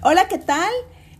Hola, 0.00 0.28
¿qué 0.28 0.38
tal? 0.38 0.70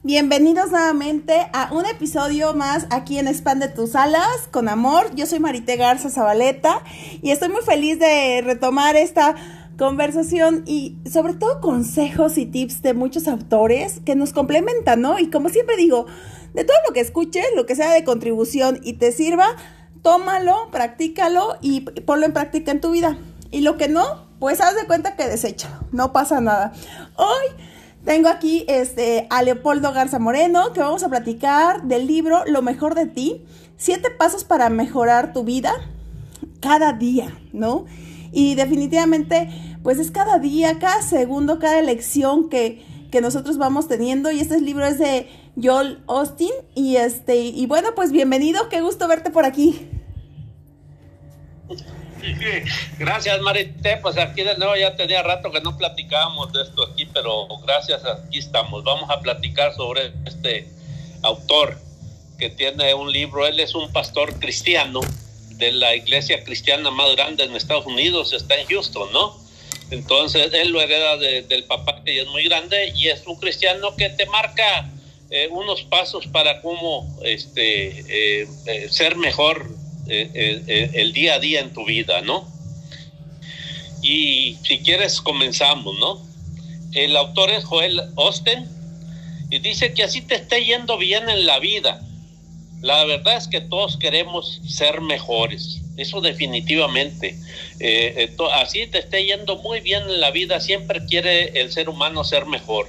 Bienvenidos 0.05 0.71
nuevamente 0.71 1.49
a 1.53 1.73
un 1.73 1.85
episodio 1.85 2.55
más 2.55 2.87
aquí 2.91 3.19
en 3.19 3.27
Expande 3.27 3.67
tus 3.67 3.97
alas 3.97 4.47
con 4.53 4.69
amor. 4.69 5.13
Yo 5.17 5.27
soy 5.27 5.41
Marité 5.41 5.77
Garza 5.77 6.11
Zabaleta 6.11 6.85
y 7.21 7.33
estoy 7.33 7.49
muy 7.49 7.63
feliz 7.63 7.99
de 7.99 8.41
retomar 8.41 8.95
esta 8.95 9.35
conversación 9.77 10.63
y 10.65 10.97
sobre 11.11 11.35
todo 11.35 11.61
consejos 11.61 12.39
y 12.39 12.47
tips 12.47 12.81
de 12.83 12.95
muchos 12.95 13.27
autores 13.27 14.01
que 14.07 14.15
nos 14.15 14.33
complementan, 14.33 15.01
¿no? 15.01 15.19
Y 15.19 15.29
como 15.29 15.49
siempre 15.49 15.77
digo, 15.77 16.07
de 16.55 16.63
todo 16.63 16.77
lo 16.87 16.95
que 16.95 17.01
escuches, 17.01 17.47
lo 17.57 17.67
que 17.67 17.75
sea 17.75 17.93
de 17.93 18.05
contribución 18.05 18.79
y 18.85 18.93
te 18.93 19.11
sirva, 19.11 19.57
tómalo, 20.03 20.71
practícalo 20.71 21.57
y 21.61 21.81
ponlo 21.81 22.27
en 22.27 22.33
práctica 22.33 22.71
en 22.71 22.81
tu 22.81 22.93
vida. 22.93 23.19
Y 23.51 23.63
lo 23.63 23.77
que 23.77 23.89
no, 23.89 24.29
pues 24.39 24.61
haz 24.61 24.77
de 24.77 24.87
cuenta 24.87 25.17
que 25.17 25.27
desecha, 25.27 25.81
no 25.91 26.13
pasa 26.13 26.41
nada. 26.41 26.73
Hoy 27.17 27.57
tengo 28.09 28.31
aquí 28.31 28.65
este, 28.69 29.27
a 29.29 29.43
Leopoldo 29.43 29.93
Garza 29.93 30.19
Moreno, 30.19 30.73
que 30.73 30.81
vamos 30.81 31.03
a 31.03 31.11
platicar 31.11 31.83
del 31.83 32.07
libro 32.07 32.43
Lo 32.47 32.63
mejor 32.63 32.95
de 32.95 33.05
ti, 33.05 33.45
siete 33.77 34.09
pasos 34.11 34.45
para 34.45 34.71
mejorar 34.71 35.35
tu 35.35 35.45
vida 35.45 35.75
cada 36.63 36.95
día, 36.95 37.39
¿no? 37.53 37.85
Y 38.33 38.55
definitivamente, 38.55 39.51
pues 39.83 39.99
es 39.99 40.11
cada 40.11 40.39
día, 40.39 40.79
cada 40.79 41.03
segundo, 41.03 41.59
cada 41.59 41.79
elección 41.79 42.49
que, 42.49 42.83
que 43.11 43.21
nosotros 43.21 43.59
vamos 43.59 43.89
teniendo. 43.89 44.31
Y 44.31 44.41
este 44.41 44.59
libro 44.59 44.87
es 44.87 44.99
de 44.99 45.29
Joel 45.63 46.03
Austin. 46.07 46.53
Y 46.75 46.97
este, 46.97 47.37
y 47.37 47.67
bueno, 47.67 47.91
pues 47.95 48.11
bienvenido, 48.11 48.71
qué 48.71 48.81
gusto 48.81 49.07
verte 49.07 49.29
por 49.29 49.45
aquí. 49.45 49.87
Gracias, 52.99 53.41
Marité. 53.41 53.97
Pues 53.99 54.17
aquí 54.19 54.43
de 54.43 54.57
nuevo 54.57 54.77
ya 54.77 54.97
tenía 54.97 55.23
rato 55.23 55.51
que 55.51 55.61
no 55.61 55.77
platicábamos 55.77 56.53
de 56.53 56.63
esto 56.63 56.85
aquí, 56.85 57.07
pero 57.07 57.47
gracias, 57.65 58.05
aquí 58.05 58.39
estamos. 58.39 58.85
Vamos 58.85 59.09
a 59.11 59.21
platicar 59.21 59.75
sobre 59.75 60.13
este 60.27 60.69
autor 61.23 61.79
que 62.39 62.51
tiene 62.51 62.95
un 62.95 63.13
libro. 63.13 63.47
Él 63.47 63.61
es 63.61 63.75
un 63.75 63.93
pastor 63.93 64.39
cristiano 64.39 65.01
de 65.51 65.73
la 65.73 65.95
iglesia 65.95 66.45
cristiana 66.45 66.91
más 66.91 67.15
grande 67.17 67.45
en 67.45 67.57
Estados 67.57 67.87
Unidos, 67.87 68.33
está 68.33 68.55
en 68.57 68.67
Houston, 68.69 69.13
¿no? 69.13 69.37
Entonces 69.91 70.53
él 70.53 70.71
lo 70.71 70.81
hereda 70.81 71.17
del 71.17 71.65
papá 71.65 72.03
que 72.05 72.21
es 72.21 72.29
muy 72.29 72.45
grande 72.45 72.93
y 72.95 73.09
es 73.09 73.27
un 73.27 73.37
cristiano 73.37 73.97
que 73.97 74.11
te 74.11 74.27
marca 74.27 74.89
eh, 75.31 75.49
unos 75.51 75.83
pasos 75.83 76.27
para 76.27 76.61
cómo 76.63 77.07
este, 77.23 78.43
eh, 78.43 78.49
eh, 78.67 78.89
ser 78.91 79.17
mejor 79.17 79.69
eh, 80.09 80.31
eh, 80.33 80.63
eh, 80.67 80.91
el 80.95 81.13
día 81.13 81.35
a 81.35 81.39
día 81.39 81.61
en 81.61 81.73
tu 81.73 81.85
vida, 81.85 82.23
¿no? 82.23 82.49
Y 84.03 84.57
si 84.65 84.79
quieres 84.79 85.21
comenzamos, 85.21 85.99
¿no? 85.99 86.27
El 86.95 87.17
autor 87.17 87.51
es 87.51 87.65
Joel 87.65 88.01
Osten 88.15 88.67
y 89.51 89.59
dice 89.59 89.93
que 89.93 90.05
así 90.05 90.23
te 90.23 90.37
esté 90.37 90.65
yendo 90.65 90.97
bien 90.97 91.29
en 91.29 91.45
la 91.45 91.59
vida. 91.59 92.01
La 92.81 93.05
verdad 93.05 93.37
es 93.37 93.49
que 93.49 93.61
todos 93.61 93.99
queremos 93.99 94.63
ser 94.67 95.01
mejores, 95.01 95.83
eso 95.97 96.21
definitivamente. 96.21 97.37
así 98.55 98.87
te 98.87 99.01
esté 99.01 99.27
yendo 99.27 99.57
muy 99.57 99.81
bien 99.81 100.05
en 100.05 100.21
la 100.21 100.31
vida, 100.31 100.61
siempre 100.61 101.05
quiere 101.07 101.61
el 101.61 101.71
ser 101.71 101.89
humano 101.89 102.25
ser 102.25 102.47
mejor. 102.47 102.87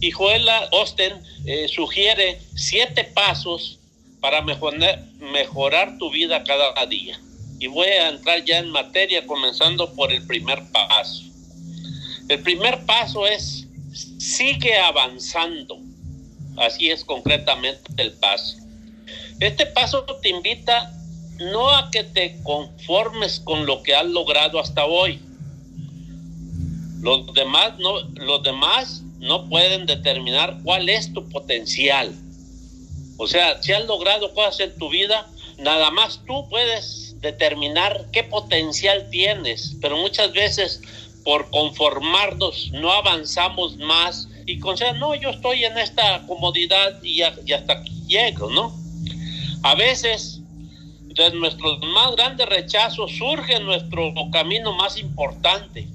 Y 0.00 0.10
Joel 0.10 0.48
Osten 0.70 1.22
sugiere 1.68 2.40
siete 2.54 3.04
pasos 3.04 3.78
para 4.22 4.40
mejorar, 4.40 5.04
mejorar 5.18 5.98
tu 5.98 6.10
vida 6.10 6.44
cada 6.44 6.86
día. 6.86 7.20
Y 7.58 7.66
voy 7.66 7.88
a 7.88 8.08
entrar 8.08 8.44
ya 8.44 8.58
en 8.58 8.70
materia 8.70 9.26
comenzando 9.26 9.92
por 9.94 10.12
el 10.12 10.24
primer 10.26 10.62
paso. 10.70 11.24
El 12.28 12.40
primer 12.40 12.86
paso 12.86 13.26
es 13.26 13.66
sigue 14.18 14.78
avanzando. 14.78 15.78
Así 16.56 16.88
es 16.88 17.04
concretamente 17.04 17.82
el 17.96 18.12
paso. 18.12 18.58
Este 19.40 19.66
paso 19.66 20.04
te 20.22 20.28
invita 20.28 20.92
no 21.40 21.68
a 21.70 21.90
que 21.90 22.04
te 22.04 22.40
conformes 22.44 23.40
con 23.40 23.66
lo 23.66 23.82
que 23.82 23.96
has 23.96 24.06
logrado 24.06 24.60
hasta 24.60 24.84
hoy. 24.84 25.20
Los 27.00 27.34
demás 27.34 27.76
no, 27.80 28.00
los 28.14 28.44
demás 28.44 29.02
no 29.18 29.48
pueden 29.48 29.86
determinar 29.86 30.60
cuál 30.62 30.88
es 30.88 31.12
tu 31.12 31.28
potencial. 31.28 32.14
O 33.22 33.28
sea, 33.28 33.62
si 33.62 33.72
has 33.72 33.84
logrado 33.84 34.34
cosas 34.34 34.58
en 34.58 34.76
tu 34.78 34.90
vida, 34.90 35.30
nada 35.56 35.92
más 35.92 36.20
tú 36.26 36.48
puedes 36.48 37.14
determinar 37.20 38.06
qué 38.10 38.24
potencial 38.24 39.08
tienes, 39.10 39.76
pero 39.80 39.96
muchas 39.96 40.32
veces 40.32 40.82
por 41.22 41.48
conformarnos 41.50 42.72
no 42.72 42.90
avanzamos 42.90 43.76
más 43.76 44.26
y 44.44 44.58
considerar, 44.58 44.96
no, 44.96 45.14
yo 45.14 45.30
estoy 45.30 45.64
en 45.64 45.78
esta 45.78 46.26
comodidad 46.26 47.00
y, 47.04 47.22
hasta 47.22 47.72
aquí 47.72 47.92
llego, 48.08 48.50
¿no? 48.50 48.76
A 49.62 49.76
veces 49.76 50.40
de 51.02 51.30
nuestros 51.30 51.78
más 51.94 52.16
grandes 52.16 52.48
rechazos 52.48 53.12
surge 53.16 53.60
nuestro 53.60 54.12
camino 54.32 54.72
más 54.72 54.98
importante. 54.98 55.86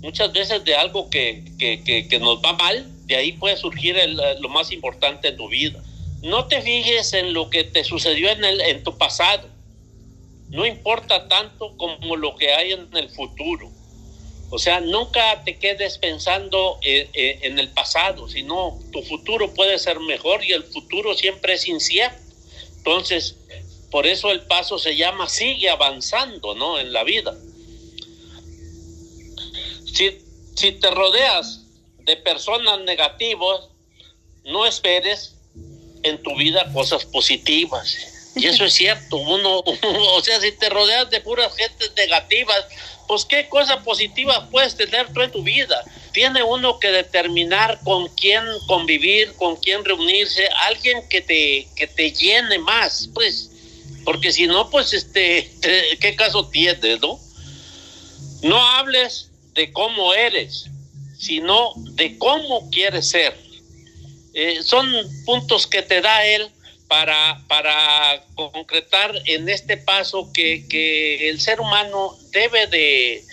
Muchas 0.00 0.32
veces 0.32 0.64
de 0.64 0.76
algo 0.76 1.10
que, 1.10 1.44
que, 1.58 2.18
nos 2.20 2.38
va 2.42 2.54
mal, 2.54 2.90
de 3.04 3.16
ahí 3.16 3.32
puede 3.32 3.58
surgir 3.58 3.96
lo 4.40 4.48
más 4.48 4.72
importante 4.72 5.28
en 5.28 5.36
tu 5.36 5.46
vida. 5.50 5.82
No 6.22 6.46
te 6.46 6.62
fijes 6.62 7.12
en 7.14 7.34
lo 7.34 7.50
que 7.50 7.64
te 7.64 7.82
sucedió 7.82 8.30
en, 8.30 8.44
el, 8.44 8.60
en 8.60 8.84
tu 8.84 8.96
pasado. 8.96 9.48
No 10.50 10.64
importa 10.64 11.28
tanto 11.28 11.76
como 11.76 12.16
lo 12.16 12.36
que 12.36 12.52
hay 12.52 12.72
en 12.72 12.96
el 12.96 13.10
futuro. 13.10 13.70
O 14.50 14.58
sea, 14.58 14.80
nunca 14.80 15.42
te 15.44 15.58
quedes 15.58 15.98
pensando 15.98 16.78
en, 16.82 17.06
eh, 17.06 17.10
eh, 17.14 17.38
en 17.42 17.58
el 17.58 17.70
pasado, 17.70 18.28
sino 18.28 18.78
tu 18.92 19.02
futuro 19.02 19.52
puede 19.54 19.78
ser 19.78 19.98
mejor 19.98 20.44
y 20.44 20.52
el 20.52 20.62
futuro 20.62 21.14
siempre 21.14 21.54
es 21.54 21.66
incierto. 21.66 22.20
Entonces, 22.76 23.36
por 23.90 24.06
eso 24.06 24.30
el 24.30 24.42
paso 24.42 24.78
se 24.78 24.96
llama 24.96 25.28
sigue 25.28 25.70
avanzando, 25.70 26.54
¿no? 26.54 26.78
En 26.78 26.92
la 26.92 27.02
vida. 27.02 27.34
Si, 29.92 30.18
si 30.54 30.72
te 30.72 30.90
rodeas 30.90 31.64
de 31.98 32.16
personas 32.16 32.80
negativas, 32.80 33.68
no 34.44 34.66
esperes 34.66 35.36
en 36.02 36.22
tu 36.22 36.36
vida 36.36 36.70
cosas 36.72 37.04
positivas. 37.04 37.96
Y 38.34 38.46
eso 38.46 38.64
es 38.64 38.74
cierto, 38.74 39.16
uno, 39.18 39.58
o 39.60 40.22
sea, 40.22 40.40
si 40.40 40.52
te 40.52 40.68
rodeas 40.68 41.10
de 41.10 41.20
puras 41.20 41.54
gentes 41.56 41.92
negativas, 41.96 42.64
pues 43.06 43.24
qué 43.24 43.48
cosa 43.48 43.82
positiva 43.82 44.48
puedes 44.50 44.76
tener 44.76 45.12
tú 45.12 45.22
en 45.22 45.30
tu 45.30 45.42
vida. 45.42 45.82
Tiene 46.12 46.42
uno 46.42 46.78
que 46.78 46.88
determinar 46.88 47.80
con 47.84 48.08
quién 48.08 48.44
convivir, 48.66 49.32
con 49.34 49.56
quién 49.56 49.84
reunirse, 49.84 50.46
alguien 50.66 51.08
que 51.08 51.20
te, 51.20 51.68
que 51.76 51.86
te 51.86 52.12
llene 52.12 52.58
más, 52.58 53.08
pues, 53.14 53.50
porque 54.04 54.32
si 54.32 54.46
no, 54.46 54.70
pues, 54.70 54.92
este, 54.92 55.50
¿qué 56.00 56.16
caso 56.16 56.48
tienes, 56.48 57.00
no? 57.00 57.18
No 58.42 58.62
hables 58.62 59.30
de 59.54 59.72
cómo 59.72 60.14
eres, 60.14 60.66
sino 61.18 61.72
de 61.76 62.18
cómo 62.18 62.70
quieres 62.70 63.08
ser. 63.08 63.38
Eh, 64.34 64.62
son 64.62 64.90
puntos 65.24 65.66
que 65.66 65.82
te 65.82 66.00
da 66.00 66.24
él 66.24 66.48
para, 66.88 67.40
para 67.48 68.22
concretar 68.34 69.14
en 69.26 69.48
este 69.48 69.78
paso 69.78 70.30
que, 70.32 70.66
que 70.68 71.30
el 71.30 71.40
ser 71.40 71.60
humano 71.60 72.16
debe 72.32 72.66
de, 72.66 73.24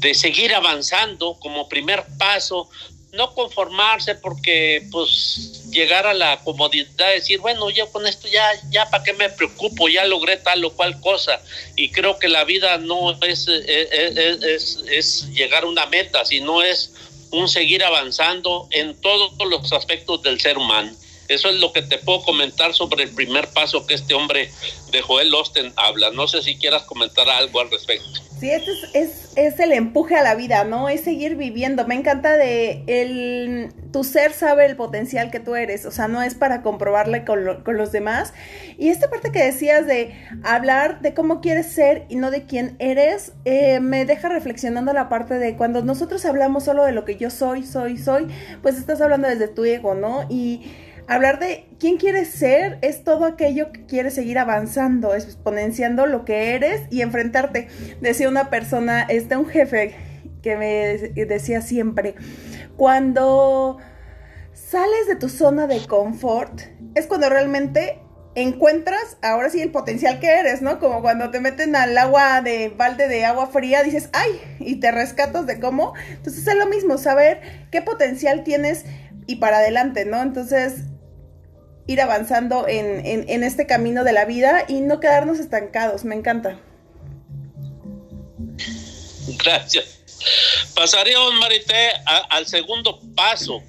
de, 0.00 0.14
seguir 0.14 0.52
avanzando 0.54 1.38
como 1.38 1.68
primer 1.68 2.04
paso, 2.18 2.68
no 3.12 3.32
conformarse 3.32 4.16
porque 4.16 4.86
pues 4.90 5.70
llegar 5.70 6.06
a 6.06 6.14
la 6.14 6.38
comodidad 6.42 7.08
de 7.08 7.14
decir, 7.14 7.38
bueno, 7.38 7.70
yo 7.70 7.90
con 7.92 8.06
esto 8.06 8.26
ya, 8.28 8.44
ya 8.70 8.90
para 8.90 9.04
qué 9.04 9.12
me 9.12 9.28
preocupo, 9.28 9.88
ya 9.88 10.04
logré 10.04 10.36
tal 10.38 10.64
o 10.64 10.72
cual 10.72 11.00
cosa. 11.00 11.40
Y 11.76 11.90
creo 11.90 12.18
que 12.18 12.28
la 12.28 12.44
vida 12.44 12.78
no 12.78 13.12
es, 13.22 13.46
es, 13.46 13.48
eh, 13.48 13.88
eh, 13.92 14.38
es, 14.42 14.84
es 14.90 15.28
llegar 15.30 15.62
a 15.62 15.66
una 15.66 15.86
meta, 15.86 16.24
sino 16.24 16.62
es 16.62 16.92
un 17.30 17.48
seguir 17.48 17.84
avanzando 17.84 18.68
en 18.70 19.00
todos 19.00 19.32
los 19.48 19.72
aspectos 19.72 20.22
del 20.22 20.40
ser 20.40 20.58
humano. 20.58 20.92
Eso 21.28 21.48
es 21.48 21.56
lo 21.56 21.72
que 21.72 21.82
te 21.82 21.98
puedo 21.98 22.22
comentar 22.22 22.74
sobre 22.74 23.04
el 23.04 23.10
primer 23.10 23.48
paso 23.48 23.86
que 23.86 23.94
este 23.94 24.14
hombre 24.14 24.50
de 24.90 25.02
Joel 25.02 25.34
Osten 25.34 25.72
habla. 25.76 26.10
No 26.10 26.28
sé 26.28 26.42
si 26.42 26.56
quieras 26.56 26.82
comentar 26.84 27.28
algo 27.28 27.60
al 27.60 27.70
respecto. 27.70 28.26
Sí, 28.38 28.50
este 28.50 28.70
es, 28.92 29.30
es, 29.34 29.58
el 29.60 29.72
empuje 29.72 30.14
a 30.14 30.22
la 30.22 30.34
vida, 30.34 30.64
¿no? 30.64 30.90
Es 30.90 31.00
seguir 31.00 31.36
viviendo. 31.36 31.86
Me 31.86 31.94
encanta 31.94 32.36
de 32.36 32.84
el, 32.86 33.72
tu 33.92 34.04
ser 34.04 34.34
sabe 34.34 34.66
el 34.66 34.76
potencial 34.76 35.30
que 35.30 35.40
tú 35.40 35.54
eres, 35.54 35.86
o 35.86 35.90
sea, 35.90 36.06
no 36.06 36.22
es 36.22 36.34
para 36.34 36.60
comprobarle 36.60 37.24
con, 37.24 37.62
con 37.64 37.78
los 37.78 37.92
demás. 37.92 38.34
Y 38.76 38.90
esta 38.90 39.08
parte 39.08 39.32
que 39.32 39.42
decías 39.42 39.86
de 39.86 40.14
hablar 40.44 41.00
de 41.00 41.14
cómo 41.14 41.40
quieres 41.40 41.66
ser 41.66 42.04
y 42.10 42.16
no 42.16 42.30
de 42.30 42.44
quién 42.44 42.76
eres, 42.78 43.32
eh, 43.46 43.80
me 43.80 44.04
deja 44.04 44.28
reflexionando 44.28 44.92
la 44.92 45.08
parte 45.08 45.38
de 45.38 45.56
cuando 45.56 45.82
nosotros 45.82 46.26
hablamos 46.26 46.64
solo 46.64 46.84
de 46.84 46.92
lo 46.92 47.06
que 47.06 47.16
yo 47.16 47.30
soy, 47.30 47.64
soy, 47.64 47.96
soy, 47.96 48.26
pues 48.60 48.76
estás 48.76 49.00
hablando 49.00 49.28
desde 49.28 49.48
tu 49.48 49.64
ego, 49.64 49.94
¿no? 49.94 50.26
Y 50.28 50.60
Hablar 51.08 51.38
de 51.38 51.68
quién 51.78 51.98
quieres 51.98 52.30
ser 52.30 52.78
es 52.82 53.04
todo 53.04 53.26
aquello 53.26 53.70
que 53.70 53.86
quieres 53.86 54.14
seguir 54.14 54.38
avanzando, 54.38 55.14
exponenciando 55.14 56.06
lo 56.06 56.24
que 56.24 56.54
eres 56.54 56.82
y 56.90 57.02
enfrentarte. 57.02 57.68
Decía 58.00 58.28
una 58.28 58.50
persona, 58.50 59.02
este 59.02 59.36
un 59.36 59.46
jefe 59.46 59.94
que 60.42 60.56
me 60.56 61.24
decía 61.26 61.60
siempre, 61.60 62.14
cuando 62.76 63.78
sales 64.52 65.06
de 65.06 65.16
tu 65.16 65.28
zona 65.28 65.66
de 65.66 65.86
confort, 65.86 66.60
es 66.94 67.06
cuando 67.06 67.28
realmente 67.28 68.00
encuentras 68.34 69.16
ahora 69.22 69.48
sí 69.48 69.60
el 69.60 69.70
potencial 69.70 70.20
que 70.20 70.28
eres, 70.28 70.60
¿no? 70.60 70.78
Como 70.78 71.02
cuando 71.02 71.30
te 71.30 71.40
meten 71.40 71.74
al 71.74 71.96
agua 71.96 72.42
de 72.42 72.68
balde 72.68 73.08
de 73.08 73.24
agua 73.24 73.46
fría, 73.46 73.82
dices, 73.82 74.10
ay, 74.12 74.40
y 74.60 74.76
te 74.76 74.92
rescatas 74.92 75.46
de 75.46 75.58
cómo. 75.58 75.94
Entonces 76.10 76.46
es 76.46 76.54
lo 76.56 76.66
mismo, 76.66 76.98
saber 76.98 77.40
qué 77.70 77.80
potencial 77.80 78.44
tienes 78.44 78.84
y 79.26 79.36
para 79.36 79.58
adelante, 79.58 80.04
¿no? 80.04 80.20
Entonces 80.20 80.82
ir 81.86 82.00
avanzando 82.00 82.66
en, 82.68 83.28
en, 83.28 83.44
este 83.44 83.66
camino 83.66 84.02
de 84.02 84.12
la 84.12 84.24
vida 84.24 84.64
y 84.68 84.80
no 84.80 84.98
quedarnos 84.98 85.38
estancados, 85.38 86.04
me 86.04 86.14
encanta. 86.14 86.58
Gracias. 89.44 90.00
Pasaríamos, 90.74 91.34
Marité, 91.34 91.92
al 92.30 92.46
segundo 92.46 93.00
paso 93.14 93.62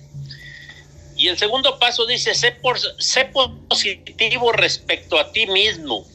y 1.17 1.27
el 1.29 1.37
segundo 1.37 1.79
paso 1.79 2.05
dice, 2.05 2.35
sé, 2.35 2.51
por, 2.51 2.79
sé 3.01 3.25
positivo 3.67 4.51
respecto 4.51 5.17
a 5.19 5.31
ti 5.31 5.47
mismo. 5.47 6.05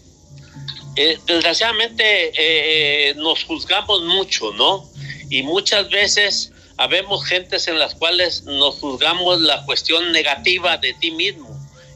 Eh, 0.95 1.19
desgraciadamente 1.27 2.33
eh, 2.37 3.15
nos 3.17 3.43
juzgamos 3.45 4.03
mucho, 4.03 4.53
¿no? 4.53 4.89
Y 5.29 5.43
muchas 5.43 5.91
veces 5.91 6.53
habemos 6.77 7.25
gentes 7.25 7.67
en 7.67 7.81
las 7.81 7.97
cuales 7.97 8.45
nos 8.45 8.77
juzgamos 8.77 9.41
la 9.41 9.65
cuestión 9.65 10.13
negativa 10.13 10.77
de 10.77 10.95
ti 10.95 11.11
mismo. 11.11 11.51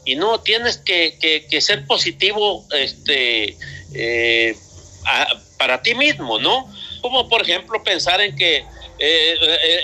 Y 0.07 0.15
no, 0.15 0.39
tienes 0.39 0.77
que, 0.77 1.45
ser 1.59 1.85
positivo 1.85 2.65
este, 2.71 3.57
eh, 3.93 4.55
para 5.57 5.81
ti 5.81 5.95
mismo, 5.95 6.39
¿no? 6.39 6.71
Como 7.01 7.27
por 7.27 7.41
ejemplo 7.41 7.83
pensar 7.83 8.21
en 8.21 8.33
que 8.33 8.63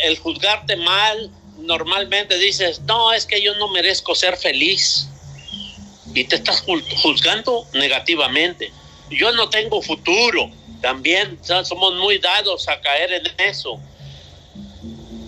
el 0.05 0.17
juzgarte 0.19 0.77
mal, 0.77 1.29
normalmente 1.57 2.37
dices, 2.37 2.79
no, 2.83 3.11
es 3.11 3.25
que 3.25 3.41
yo 3.41 3.53
no 3.55 3.67
merezco 3.67 4.15
ser 4.15 4.37
feliz. 4.37 5.09
Y 6.13 6.23
te 6.23 6.37
estás 6.37 6.63
juzgando 7.01 7.67
negativamente. 7.73 8.71
Yo 9.09 9.33
no 9.33 9.49
tengo 9.49 9.81
futuro. 9.81 10.49
También 10.81 11.37
somos 11.65 11.95
muy 11.95 12.17
dados 12.19 12.69
a 12.69 12.79
caer 12.79 13.11
en 13.11 13.23
eso. 13.39 13.77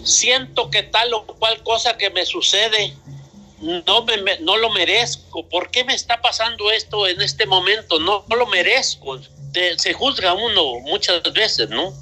Siento 0.05 0.69
que 0.69 0.83
tal 0.83 1.13
o 1.13 1.25
cual 1.25 1.61
cosa 1.63 1.97
que 1.97 2.09
me 2.11 2.25
sucede 2.25 2.93
no, 3.61 4.05
me, 4.05 4.39
no 4.39 4.57
lo 4.57 4.69
merezco. 4.71 5.47
¿Por 5.47 5.71
qué 5.71 5.83
me 5.83 5.93
está 5.93 6.21
pasando 6.21 6.71
esto 6.71 7.07
en 7.07 7.21
este 7.21 7.45
momento? 7.45 7.99
No, 7.99 8.25
lo 8.29 8.47
merezco. 8.47 9.19
se 9.77 9.93
juzga 9.93 10.33
uno 10.33 10.79
muchas 10.81 11.21
veces, 11.33 11.69
¿no? 11.69 11.93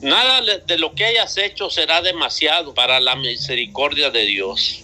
Nada 0.00 0.40
de 0.66 0.78
lo 0.78 0.94
que 0.94 1.04
hayas 1.04 1.36
hecho 1.36 1.70
será 1.70 2.02
demasiado 2.02 2.74
para 2.74 3.00
la 3.00 3.16
misericordia 3.16 4.10
de 4.10 4.24
Dios. 4.24 4.80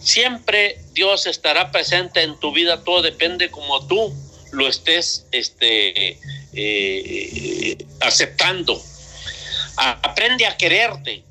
Siempre 0.00 0.78
Dios 0.92 1.26
estará 1.26 1.70
presente 1.70 2.22
en 2.22 2.38
tu 2.40 2.52
vida, 2.52 2.82
todo 2.82 3.02
depende 3.02 3.50
como 3.50 3.86
tú 3.86 4.12
lo 4.52 4.68
estés 4.68 5.26
este, 5.32 6.18
eh, 6.52 7.78
aceptando. 8.00 8.80
aprende 9.76 10.46
a 10.46 10.56
quererte. 10.56 11.22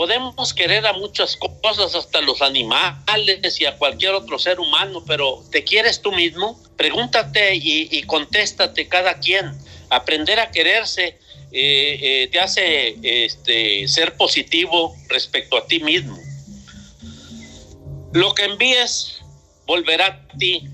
Podemos 0.00 0.54
querer 0.54 0.86
a 0.86 0.94
muchas 0.94 1.36
cosas, 1.36 1.94
hasta 1.94 2.22
los 2.22 2.40
animales 2.40 3.60
y 3.60 3.66
a 3.66 3.76
cualquier 3.76 4.14
otro 4.14 4.38
ser 4.38 4.58
humano, 4.58 5.04
pero 5.06 5.44
¿te 5.52 5.62
quieres 5.62 6.00
tú 6.00 6.10
mismo? 6.10 6.58
Pregúntate 6.78 7.54
y, 7.54 7.86
y 7.90 8.04
contéstate 8.04 8.88
cada 8.88 9.18
quien. 9.18 9.52
Aprender 9.90 10.40
a 10.40 10.50
quererse 10.50 11.18
eh, 11.52 11.98
eh, 12.00 12.28
te 12.32 12.40
hace 12.40 12.96
este, 13.02 13.86
ser 13.88 14.16
positivo 14.16 14.96
respecto 15.10 15.58
a 15.58 15.66
ti 15.66 15.80
mismo. 15.80 16.18
Lo 18.14 18.34
que 18.34 18.44
envíes 18.44 19.20
volverá 19.66 20.06
a 20.06 20.38
ti. 20.38 20.66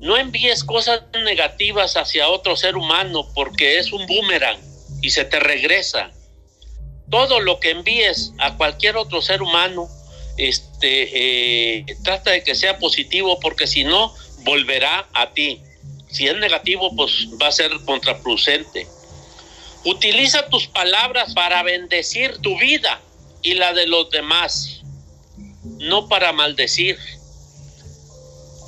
No 0.00 0.16
envíes 0.16 0.64
cosas 0.64 1.02
negativas 1.22 1.96
hacia 1.96 2.28
otro 2.28 2.56
ser 2.56 2.76
humano 2.76 3.28
porque 3.32 3.78
es 3.78 3.92
un 3.92 4.04
boomerang 4.08 4.58
y 5.00 5.10
se 5.10 5.24
te 5.24 5.38
regresa. 5.38 6.10
Todo 7.12 7.40
lo 7.40 7.60
que 7.60 7.72
envíes 7.72 8.32
a 8.38 8.56
cualquier 8.56 8.96
otro 8.96 9.20
ser 9.20 9.42
humano, 9.42 9.86
este, 10.38 11.10
eh, 11.82 11.84
trata 12.02 12.30
de 12.30 12.42
que 12.42 12.54
sea 12.54 12.78
positivo 12.78 13.38
porque 13.38 13.66
si 13.66 13.84
no, 13.84 14.14
volverá 14.44 15.06
a 15.12 15.30
ti. 15.34 15.60
Si 16.10 16.26
es 16.26 16.34
negativo, 16.38 16.96
pues 16.96 17.28
va 17.40 17.48
a 17.48 17.52
ser 17.52 17.70
contraproducente. 17.84 18.86
Utiliza 19.84 20.46
tus 20.46 20.66
palabras 20.68 21.34
para 21.34 21.62
bendecir 21.62 22.38
tu 22.38 22.58
vida 22.58 22.98
y 23.42 23.54
la 23.54 23.74
de 23.74 23.86
los 23.86 24.08
demás, 24.08 24.80
no 25.80 26.08
para 26.08 26.32
maldecir. 26.32 26.98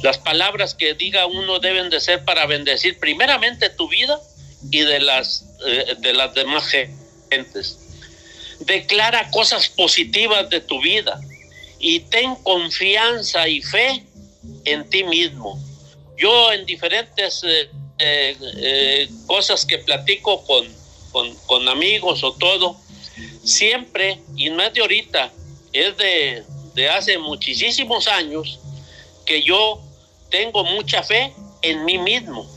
Las 0.02 0.18
palabras 0.18 0.74
que 0.74 0.92
diga 0.92 1.24
uno 1.24 1.60
deben 1.60 1.88
de 1.88 1.98
ser 1.98 2.26
para 2.26 2.44
bendecir 2.44 2.98
primeramente 2.98 3.70
tu 3.70 3.88
vida 3.88 4.20
y 4.70 4.80
de 4.80 5.00
las, 5.00 5.46
eh, 5.66 5.94
de 5.98 6.12
las 6.12 6.34
demás 6.34 6.66
gentes. 7.30 7.83
Declara 8.60 9.30
cosas 9.30 9.68
positivas 9.68 10.48
de 10.50 10.60
tu 10.60 10.80
vida 10.80 11.20
y 11.78 12.00
ten 12.00 12.34
confianza 12.36 13.48
y 13.48 13.60
fe 13.60 14.04
en 14.64 14.88
ti 14.88 15.04
mismo. 15.04 15.58
Yo 16.16 16.52
en 16.52 16.64
diferentes 16.64 17.42
eh, 17.44 17.68
eh, 17.98 19.08
cosas 19.26 19.64
que 19.64 19.78
platico 19.78 20.44
con, 20.44 20.66
con, 21.46 21.68
amigos 21.68 22.24
o 22.24 22.32
todo, 22.32 22.76
siempre, 23.44 24.20
y 24.36 24.50
no 24.50 24.62
es 24.62 24.72
de 24.72 24.80
ahorita, 24.80 25.32
es 25.72 25.96
de, 25.96 26.42
de 26.74 26.88
hace 26.88 27.18
muchísimos 27.18 28.08
años, 28.08 28.58
que 29.24 29.42
yo 29.42 29.80
tengo 30.30 30.64
mucha 30.64 31.02
fe 31.02 31.32
en 31.62 31.84
mí 31.84 31.98
mismo. 31.98 32.48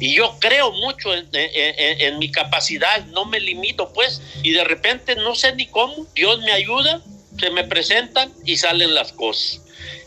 Y 0.00 0.14
yo 0.14 0.36
creo 0.38 0.70
mucho 0.72 1.10
en, 1.12 2.18
mi 2.18 2.30
capacidad, 2.30 3.04
no 3.06 3.24
me 3.24 3.40
limito 3.40 3.92
pues, 3.92 4.20
y 4.42 4.52
de 4.52 4.64
repente 4.64 5.16
no 5.16 5.34
sé 5.34 5.54
ni 5.54 5.66
cómo, 5.66 6.06
Dios 6.14 6.40
me 6.40 6.52
ayuda, 6.52 7.02
se 7.38 7.50
me 7.50 7.64
presentan 7.64 8.32
y 8.44 8.56
salen 8.56 8.94
las 8.94 9.12
cosas. 9.12 9.60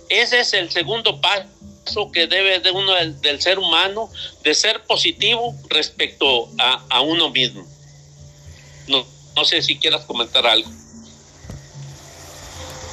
Ese 0.10 0.40
es 0.40 0.54
el 0.54 0.70
segundo 0.70 1.20
paso 1.20 2.12
que 2.14 2.28
debe 2.28 2.60
de 2.60 2.72
uno 2.72 2.94
del, 2.94 3.42
ser 3.42 3.60
humano, 3.60 4.10
de 4.44 4.54
ser 4.54 4.82
positivo 4.84 5.56
respecto 5.70 6.50
a, 6.58 7.02
uno 7.02 7.30
mismo. 7.30 7.66
No, 8.88 9.06
no 9.36 9.46
sé 9.46 9.62
si 9.62 9.78
quieras 9.78 10.06
comentar 10.06 10.46
algo. 10.46 10.70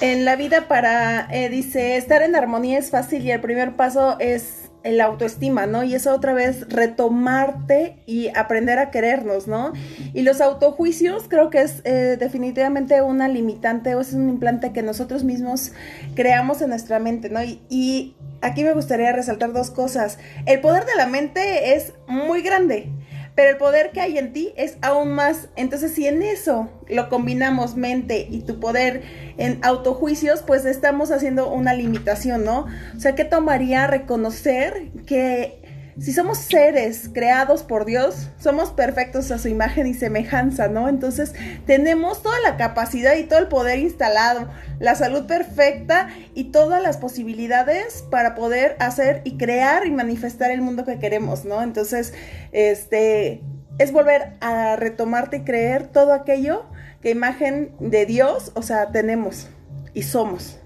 En 0.01 0.25
la 0.25 0.37
vida 0.37 0.69
para, 0.69 1.29
eh, 1.33 1.49
dice, 1.49 1.97
estar 1.97 2.23
en 2.23 2.37
armonía 2.37 2.79
es 2.79 2.91
fácil 2.91 3.25
y 3.25 3.33
el 3.33 3.41
primer 3.41 3.75
paso 3.75 4.17
es 4.21 4.58
la 4.85 5.05
autoestima, 5.05 5.67
¿no? 5.67 5.85
Y 5.85 5.95
eso 5.95 6.15
otra 6.15 6.33
vez 6.33 6.69
retomarte 6.69 7.97
y 8.07 8.29
aprender 8.29 8.79
a 8.79 8.91
querernos, 8.91 9.49
¿no? 9.49 9.73
Y 10.15 10.23
los 10.23 10.41
autojuicios 10.41 11.25
creo 11.29 11.51
que 11.51 11.63
es 11.63 11.83
eh, 11.85 12.17
definitivamente 12.19 13.03
una 13.03 13.29
limitante 13.29 13.95
o 13.95 14.01
es 14.01 14.13
un 14.13 14.29
implante 14.29 14.73
que 14.73 14.83
nosotros 14.83 15.25
mismos 15.25 15.73
creamos 16.15 16.63
en 16.63 16.71
nuestra 16.71 16.99
mente, 16.99 17.29
¿no? 17.31 17.41
Y 17.43 18.15
aquí 18.41 18.65
me 18.65 18.73
gustaría 18.73 19.13
resaltar 19.13 19.53
dos 19.53 19.71
cosas. 19.71 20.19
El 20.47 20.61
poder 20.61 20.85
de 20.85 20.95
la 20.97 21.07
mente 21.07 21.75
es 21.75 21.93
muy 22.07 22.43
grande 22.43 22.91
pero 23.39 23.51
el 23.51 23.57
poder 23.57 23.93
que 23.93 24.01
hay 24.01 24.19
en 24.19 24.33
ti 24.33 24.53
es 24.57 24.79
aún 24.83 25.13
más. 25.13 25.47
Entonces, 25.55 25.95
si 25.95 26.09
en 26.09 26.25
eso 26.25 26.69
lo 26.89 27.09
combinamos 27.09 27.77
mente 27.77 28.27
y 28.29 28.41
tu 28.41 28.59
poder 28.59 29.05
en 29.37 29.61
autojuicios, 29.63 30.43
pues 30.43 30.65
estamos 30.65 31.13
haciendo 31.13 31.49
una 31.49 31.73
limitación, 31.73 32.45
¿no? 32.45 32.67
O 32.97 32.99
sea, 32.99 33.15
¿qué 33.15 33.25
tomaría 33.25 33.87
reconocer 33.87 34.91
que 35.07 35.68
si 36.01 36.13
somos 36.13 36.39
seres 36.39 37.11
creados 37.13 37.63
por 37.63 37.85
Dios, 37.85 38.29
somos 38.41 38.71
perfectos 38.71 39.31
a 39.31 39.39
su 39.39 39.49
imagen 39.49 39.87
y 39.87 39.95
semejanza, 39.95 40.69
¿no? 40.69 40.89
Entonces 40.89 41.33
tenemos 41.67 42.23
toda 42.23 42.39
la 42.41 42.57
capacidad 42.57 43.17
y 43.17 43.25
todo 43.25 43.41
el 43.41 43.49
poder 43.49 43.81
instalado, 43.81 44.49
la 44.79 44.95
salud 44.95 45.27
perfecta 45.27 46.09
y 46.35 46.45
todas 46.45 46.83
las 46.83 46.99
posibilidades 46.99 48.05
para 48.11 48.35
poder 48.37 48.77
hacer 48.79 49.23
y 49.25 49.37
crear 49.37 49.87
y 49.87 49.91
manifestar 49.91 50.51
el 50.51 50.61
mundo 50.61 50.85
que 50.85 50.99
queremos, 50.99 51.45
¿no? 51.45 51.63
Entonces, 51.63 52.15
este, 52.53 53.43
es 53.79 53.93
volver 53.93 54.35
a 54.41 54.77
retomarte 54.77 55.39
y 55.39 55.45
creer 55.45 55.89
todo 55.89 56.13
aquello 56.13 56.67
que 57.03 57.11
imagen 57.11 57.75
de 57.81 58.07
Dios, 58.07 58.53
o 58.55 58.63
sea, 58.63 58.91
tenemos 58.93 59.49
y 59.95 60.03
somos. 60.03 60.59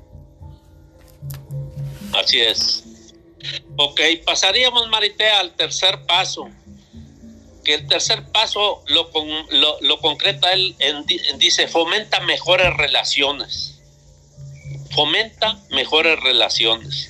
Así 2.15 2.41
es. 2.41 2.92
Ok, 3.85 4.01
pasaríamos, 4.25 4.89
Marité, 4.89 5.29
al 5.29 5.57
tercer 5.57 6.03
paso. 6.07 6.49
Que 7.65 7.75
el 7.75 7.89
tercer 7.89 8.23
paso 8.31 8.85
lo, 8.87 9.11
lo, 9.81 9.99
concreta 9.99 10.53
él, 10.53 10.77
dice, 11.37 11.67
fomenta 11.67 12.21
mejores 12.21 12.77
relaciones. 12.77 13.81
Fomenta 14.93 15.59
mejores 15.71 16.21
relaciones. 16.21 17.09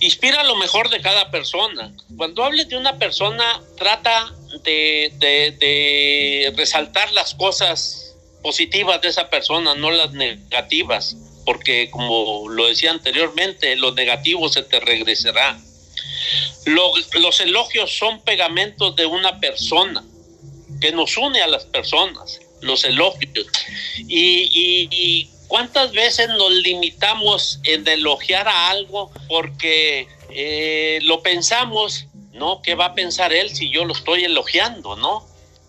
Inspira 0.00 0.42
lo 0.42 0.56
mejor 0.56 0.90
de 0.90 1.00
cada 1.00 1.30
persona. 1.30 1.92
Cuando 2.16 2.42
hables 2.42 2.68
de 2.68 2.76
una 2.76 2.98
persona, 2.98 3.62
trata 3.76 4.34
de, 4.64 5.12
de 5.20 6.52
resaltar 6.56 7.12
las 7.12 7.34
cosas 7.34 8.16
positivas 8.42 9.00
de 9.02 9.08
esa 9.08 9.30
persona, 9.30 9.76
no 9.76 9.92
las 9.92 10.12
negativas. 10.12 11.16
porque 11.44 11.90
como 11.90 12.48
lo 12.48 12.66
decía 12.66 12.90
anteriormente, 12.90 13.76
lo 13.76 13.92
negativo 13.92 14.48
se 14.48 14.64
te 14.64 14.80
regresará. 14.80 15.56
Los 16.66 17.40
elogios 17.40 17.96
son 17.96 18.20
pegamentos 18.22 18.96
de 18.96 19.06
una 19.06 19.38
persona 19.40 20.02
que 20.80 20.92
nos 20.92 21.16
une 21.16 21.40
a 21.40 21.46
las 21.46 21.64
personas, 21.64 22.40
los 22.60 22.84
elogios. 22.84 23.46
Y, 24.08 25.30
cuántas 25.48 25.92
veces 25.92 26.28
nos 26.28 26.50
limitamos 26.50 27.60
en 27.62 27.86
elogiar 27.86 28.48
a 28.48 28.70
algo 28.70 29.12
porque 29.28 30.08
eh, 30.30 30.98
lo 31.02 31.22
pensamos, 31.22 32.06
¿no? 32.32 32.62
¿Qué 32.62 32.74
va 32.74 32.86
a 32.86 32.94
pensar 32.94 33.32
él 33.32 33.54
si 33.54 33.70
yo 33.70 33.84
lo 33.84 33.92
estoy 33.92 34.24
elogiando, 34.24 34.96
¿no? 34.96 35.24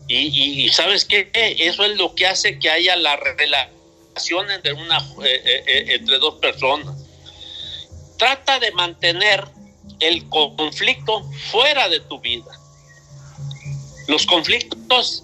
Y, 0.10 0.70
sabes 0.70 1.06
qué, 1.06 1.30
eso 1.34 1.84
es 1.84 1.98
lo 1.98 2.16
que 2.16 2.26
hace 2.26 2.60
que 2.60 2.70
haya 2.70 2.96
la 2.96 3.18
relación 3.18 4.50
entre, 4.50 4.72
eh, 4.72 5.64
eh, 5.68 5.86
entre 5.90 6.18
dos 6.18 6.36
personas. 6.36 6.96
Trata 8.18 8.58
de 8.60 8.72
mantener 8.72 9.46
el 10.00 10.28
conflicto 10.30 11.24
fuera 11.52 11.90
de 11.90 12.00
tu 12.02 12.20
vida. 12.20 12.52
Los 14.08 14.26
conflictos 14.26 15.24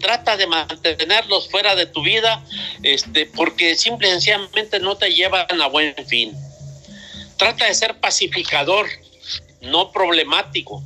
trata 0.00 0.36
de 0.36 0.46
mantenerlos 0.46 1.50
fuera 1.50 1.74
de 1.74 1.86
tu 1.86 2.02
vida, 2.02 2.44
este, 2.82 3.26
porque 3.26 3.74
simple 3.74 4.08
y 4.08 4.12
sencillamente 4.12 4.80
no 4.80 4.96
te 4.96 5.12
llevan 5.12 5.60
a 5.60 5.66
buen 5.66 5.94
fin. 6.06 6.34
Trata 7.36 7.66
de 7.66 7.74
ser 7.74 7.98
pacificador, 8.00 8.86
no 9.62 9.92
problemático. 9.92 10.82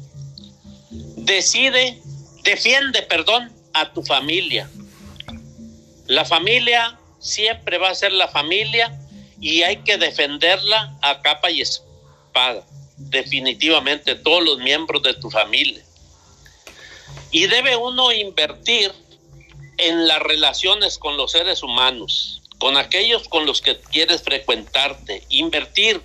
Decide, 0.91 1.99
defiende, 2.43 3.03
perdón, 3.03 3.53
a 3.73 3.93
tu 3.93 4.03
familia. 4.03 4.71
La 6.07 6.25
familia 6.25 6.99
siempre 7.19 7.79
va 7.79 7.91
a 7.91 7.95
ser 7.95 8.13
la 8.13 8.29
familia 8.29 8.99
y 9.41 9.63
hay 9.63 9.79
que 9.79 9.97
defenderla 9.97 10.97
a 11.03 11.23
capa 11.23 11.51
y 11.51 11.61
espada. 11.61 12.65
Definitivamente 12.97 14.15
todos 14.15 14.45
los 14.45 14.59
miembros 14.59 15.03
de 15.03 15.15
tu 15.15 15.31
familia. 15.31 15.83
Y 17.31 17.47
debe 17.47 17.77
uno 17.77 18.13
invertir 18.13 18.93
en 19.79 20.07
las 20.07 20.21
relaciones 20.21 20.99
con 20.99 21.17
los 21.17 21.33
seres 21.33 21.63
humanos, 21.63 22.43
con 22.59 22.77
aquellos 22.77 23.29
con 23.29 23.47
los 23.47 23.61
que 23.61 23.79
quieres 23.81 24.23
frecuentarte, 24.23 25.25
invertir. 25.29 26.01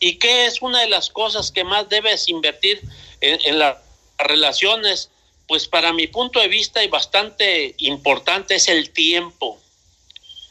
¿Y 0.00 0.14
qué 0.16 0.46
es 0.46 0.62
una 0.62 0.80
de 0.80 0.88
las 0.88 1.10
cosas 1.10 1.50
que 1.50 1.64
más 1.64 1.88
debes 1.88 2.28
invertir 2.28 2.80
en, 3.20 3.58
las 3.58 3.78
relaciones? 4.18 5.10
Pues 5.48 5.66
para 5.66 5.92
mi 5.92 6.06
punto 6.06 6.40
de 6.40 6.48
vista 6.48 6.84
y 6.84 6.88
bastante 6.88 7.74
importante 7.78 8.54
es 8.54 8.68
el 8.68 8.90
tiempo. 8.90 9.58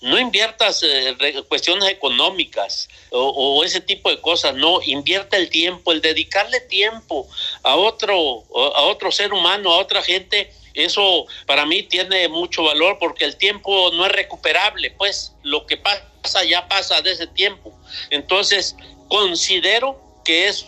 No 0.01 0.19
inviertas 0.19 0.83
eh, 0.83 1.15
cuestiones 1.47 1.89
económicas 1.89 2.87
o, 3.11 3.63
ese 3.63 3.81
tipo 3.81 4.09
de 4.09 4.21
cosas, 4.21 4.53
no, 4.55 4.79
invierte 4.83 5.37
el 5.37 5.49
tiempo, 5.49 5.91
el 5.91 6.01
dedicarle 6.01 6.59
tiempo 6.61 7.27
a 7.63 7.75
otro, 7.75 8.43
a 8.75 8.81
otro 8.83 9.11
ser 9.11 9.33
humano, 9.33 9.73
a 9.73 9.77
otra 9.77 10.03
gente, 10.03 10.51
eso 10.77 11.25
para 11.47 11.65
mí 11.65 11.81
tiene 11.83 12.27
mucho 12.27 12.63
valor 12.63 12.97
porque 12.99 13.25
el 13.25 13.35
tiempo 13.37 13.89
no 13.93 14.05
es 14.05 14.11
recuperable, 14.11 14.91
pues 14.91 15.33
lo 15.41 15.65
que 15.65 15.77
pasa 15.77 16.43
ya 16.47 16.67
pasa 16.67 17.01
de 17.01 17.11
ese 17.11 17.25
tiempo. 17.25 17.73
Entonces, 18.11 18.75
considero 19.07 19.99
que 20.23 20.47
es 20.47 20.67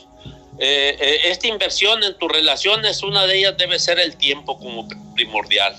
eh, 0.60 0.98
eh, 1.00 1.20
esta 1.26 1.48
inversión 1.48 2.04
en 2.04 2.18
tus 2.18 2.32
relaciones, 2.32 3.04
una 3.04 3.26
de 3.28 3.38
ellas 3.38 3.58
debe 3.58 3.78
ser 3.78 4.00
el 4.00 4.18
tiempo 4.18 4.58
como 4.58 4.88
primordial. 5.14 5.76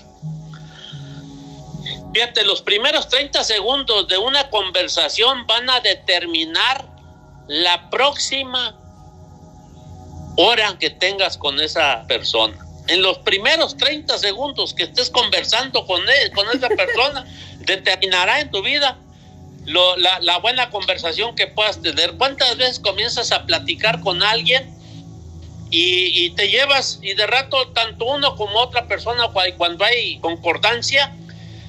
Fíjate, 2.13 2.43
los 2.43 2.61
primeros 2.61 3.07
30 3.07 3.43
segundos 3.43 4.07
de 4.07 4.17
una 4.17 4.49
conversación 4.49 5.47
van 5.47 5.69
a 5.69 5.79
determinar 5.79 6.85
la 7.47 7.89
próxima 7.89 8.77
hora 10.35 10.77
que 10.79 10.89
tengas 10.89 11.37
con 11.37 11.59
esa 11.59 12.05
persona. 12.07 12.57
En 12.87 13.01
los 13.01 13.19
primeros 13.19 13.77
30 13.77 14.17
segundos 14.17 14.73
que 14.73 14.83
estés 14.83 15.09
conversando 15.09 15.85
con, 15.85 16.01
él, 16.01 16.31
con 16.33 16.47
esa 16.49 16.69
persona, 16.69 17.25
determinará 17.59 18.41
en 18.41 18.51
tu 18.51 18.61
vida 18.61 18.97
la, 19.65 20.37
buena 20.39 20.69
conversación 20.69 21.35
que 21.35 21.47
puedas 21.47 21.81
tener. 21.81 22.13
¿Cuántas 22.17 22.57
veces 22.57 22.79
comienzas 22.79 23.31
a 23.31 23.45
platicar 23.45 24.01
con 24.01 24.23
alguien 24.23 24.75
y, 25.69 26.25
y, 26.25 26.31
te 26.31 26.49
llevas 26.49 26.99
y 27.01 27.13
de 27.13 27.27
rato 27.27 27.69
tanto 27.69 28.05
uno 28.05 28.35
como 28.35 28.59
otra 28.59 28.87
persona 28.87 29.29
cuando 29.57 29.85
hay 29.85 30.19
concordancia 30.19 31.15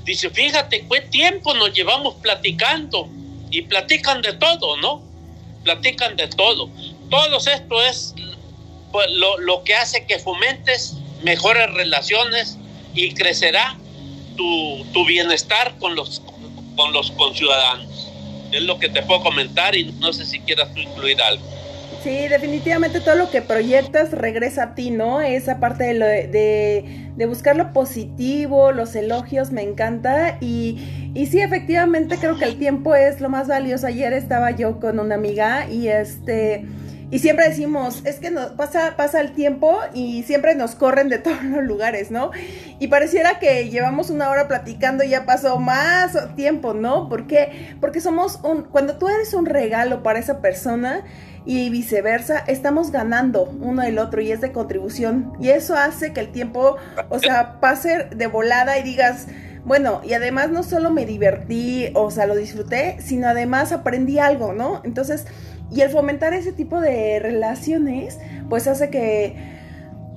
Dice, 0.04 0.30
fíjate 0.30 0.86
qué 0.90 1.00
tiempo 1.02 1.54
nos 1.54 1.72
llevamos 1.72 2.16
platicando 2.16 3.08
y 3.50 3.62
platican 3.62 4.22
de 4.22 4.32
todo, 4.32 4.76
¿no? 4.78 5.02
Platican 5.62 6.16
de 6.16 6.26
todo. 6.28 6.68
Todo 7.08 7.38
esto 7.38 7.82
es 7.82 8.14
pues, 8.90 9.06
lo, 9.10 9.62
que 9.64 9.74
hace 9.74 10.06
que 10.06 10.18
fomentes 10.18 10.94
mejores 11.22 11.72
relaciones 11.72 12.58
y 12.94 13.12
crecerá 13.14 13.76
tu, 14.36 14.84
tu 14.92 15.04
bienestar 15.04 15.78
con 15.78 15.94
los, 15.94 16.22
con 16.76 16.92
los 16.92 17.10
conciudadanos. 17.12 18.08
Es 18.50 18.62
lo 18.62 18.78
que 18.78 18.88
te 18.88 19.02
puedo 19.02 19.22
comentar 19.22 19.76
y 19.76 19.84
no 19.84 20.12
sé 20.12 20.26
si 20.26 20.40
quieras 20.40 20.72
tú 20.74 20.80
incluir 20.80 21.22
algo. 21.22 21.44
Sí, 22.02 22.26
definitivamente 22.26 23.00
todo 23.00 23.14
lo 23.14 23.30
que 23.30 23.42
proyectas 23.42 24.10
regresa 24.10 24.62
a 24.64 24.74
ti, 24.74 24.90
¿no? 24.90 25.20
Esa 25.20 25.60
parte 25.60 25.84
de, 25.84 25.94
lo 25.94 26.06
de, 26.06 27.26
buscar 27.26 27.54
lo 27.54 27.72
positivo, 27.72 28.72
los 28.72 28.96
elogios, 28.96 29.52
me 29.52 29.62
encanta. 29.62 30.36
Y, 30.40 31.12
y 31.14 31.26
sí, 31.26 31.40
efectivamente 31.40 32.16
creo 32.18 32.36
que 32.36 32.44
el 32.44 32.58
tiempo 32.58 32.96
es 32.96 33.20
lo 33.20 33.28
más 33.28 33.46
valioso. 33.46 33.86
Ayer 33.86 34.12
estaba 34.14 34.50
yo 34.50 34.80
con 34.80 34.98
una 34.98 35.14
amiga 35.14 35.68
y 35.68 35.88
este... 35.88 36.66
Y 37.12 37.18
siempre 37.18 37.46
decimos, 37.46 38.00
es 38.06 38.18
que 38.18 38.30
nos 38.30 38.52
pasa, 38.52 38.94
pasa 38.96 39.20
el 39.20 39.32
tiempo 39.32 39.78
y 39.92 40.22
siempre 40.22 40.54
nos 40.54 40.74
corren 40.74 41.10
de 41.10 41.18
todos 41.20 41.44
los 41.44 41.62
lugares, 41.62 42.10
¿no? 42.10 42.30
Y 42.80 42.88
pareciera 42.88 43.38
que 43.38 43.68
llevamos 43.68 44.08
una 44.08 44.30
hora 44.30 44.48
platicando 44.48 45.04
y 45.04 45.10
ya 45.10 45.26
pasó 45.26 45.58
más 45.60 46.16
tiempo, 46.36 46.72
¿no? 46.72 47.10
¿Por 47.10 47.26
qué? 47.26 47.76
Porque 47.80 48.00
somos 48.00 48.40
un, 48.42 48.62
cuando 48.62 48.96
tú 48.96 49.08
eres 49.08 49.34
un 49.34 49.44
regalo 49.44 50.02
para 50.02 50.18
esa 50.18 50.40
persona, 50.40 51.04
y 51.44 51.70
viceversa, 51.70 52.38
estamos 52.46 52.90
ganando 52.90 53.44
uno 53.60 53.82
del 53.82 53.98
otro 53.98 54.20
y 54.20 54.30
es 54.30 54.40
de 54.40 54.52
contribución. 54.52 55.32
Y 55.40 55.50
eso 55.50 55.74
hace 55.76 56.12
que 56.12 56.20
el 56.20 56.32
tiempo, 56.32 56.76
o 57.08 57.18
sea, 57.18 57.58
pase 57.60 58.08
de 58.14 58.26
volada 58.26 58.78
y 58.78 58.82
digas, 58.82 59.26
bueno, 59.64 60.00
y 60.04 60.14
además 60.14 60.50
no 60.50 60.62
solo 60.62 60.90
me 60.90 61.06
divertí, 61.06 61.90
o 61.94 62.10
sea, 62.10 62.26
lo 62.26 62.34
disfruté, 62.34 62.96
sino 63.00 63.28
además 63.28 63.72
aprendí 63.72 64.18
algo, 64.18 64.52
¿no? 64.52 64.80
Entonces, 64.84 65.26
y 65.70 65.80
el 65.80 65.90
fomentar 65.90 66.34
ese 66.34 66.52
tipo 66.52 66.80
de 66.80 67.18
relaciones, 67.20 68.18
pues 68.48 68.66
hace 68.66 68.90
que 68.90 69.36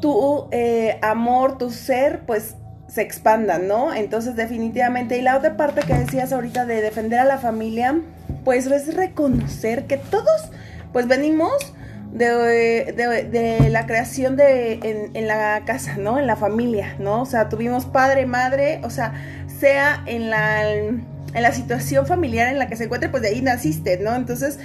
tu 0.01 0.47
eh, 0.51 0.99
amor, 1.01 1.57
tu 1.57 1.69
ser, 1.69 2.21
pues 2.25 2.55
se 2.87 3.01
expandan, 3.01 3.67
¿no? 3.67 3.93
Entonces, 3.93 4.35
definitivamente, 4.35 5.17
y 5.17 5.21
la 5.21 5.37
otra 5.37 5.57
parte 5.57 5.81
que 5.81 5.93
decías 5.93 6.33
ahorita 6.33 6.65
de 6.65 6.81
defender 6.81 7.19
a 7.19 7.25
la 7.25 7.37
familia, 7.37 7.99
pues 8.43 8.67
es 8.67 8.93
reconocer 8.95 9.85
que 9.85 9.97
todos 9.97 10.49
pues 10.95 11.09
venimos 11.09 11.51
de, 12.13 12.93
de, 12.93 13.69
la 13.69 13.85
creación 13.85 14.37
de 14.37 15.09
en, 15.13 15.27
la 15.27 15.63
casa, 15.65 15.97
¿no? 15.97 16.17
En 16.17 16.25
la 16.25 16.37
familia, 16.37 16.95
¿no? 16.99 17.23
O 17.23 17.25
sea, 17.25 17.49
tuvimos 17.49 17.85
padre, 17.85 18.25
madre, 18.25 18.79
o 18.81 18.89
sea, 18.89 19.13
sea 19.59 20.01
en 20.05 20.29
la, 20.29 20.71
en 20.71 21.03
la 21.33 21.51
situación 21.51 22.07
familiar 22.07 22.47
en 22.47 22.59
la 22.59 22.69
que 22.69 22.77
se 22.77 22.85
encuentre, 22.85 23.09
pues 23.09 23.23
de 23.23 23.27
ahí 23.27 23.41
naciste, 23.41 23.97
¿no? 23.97 24.15
Entonces, 24.15 24.57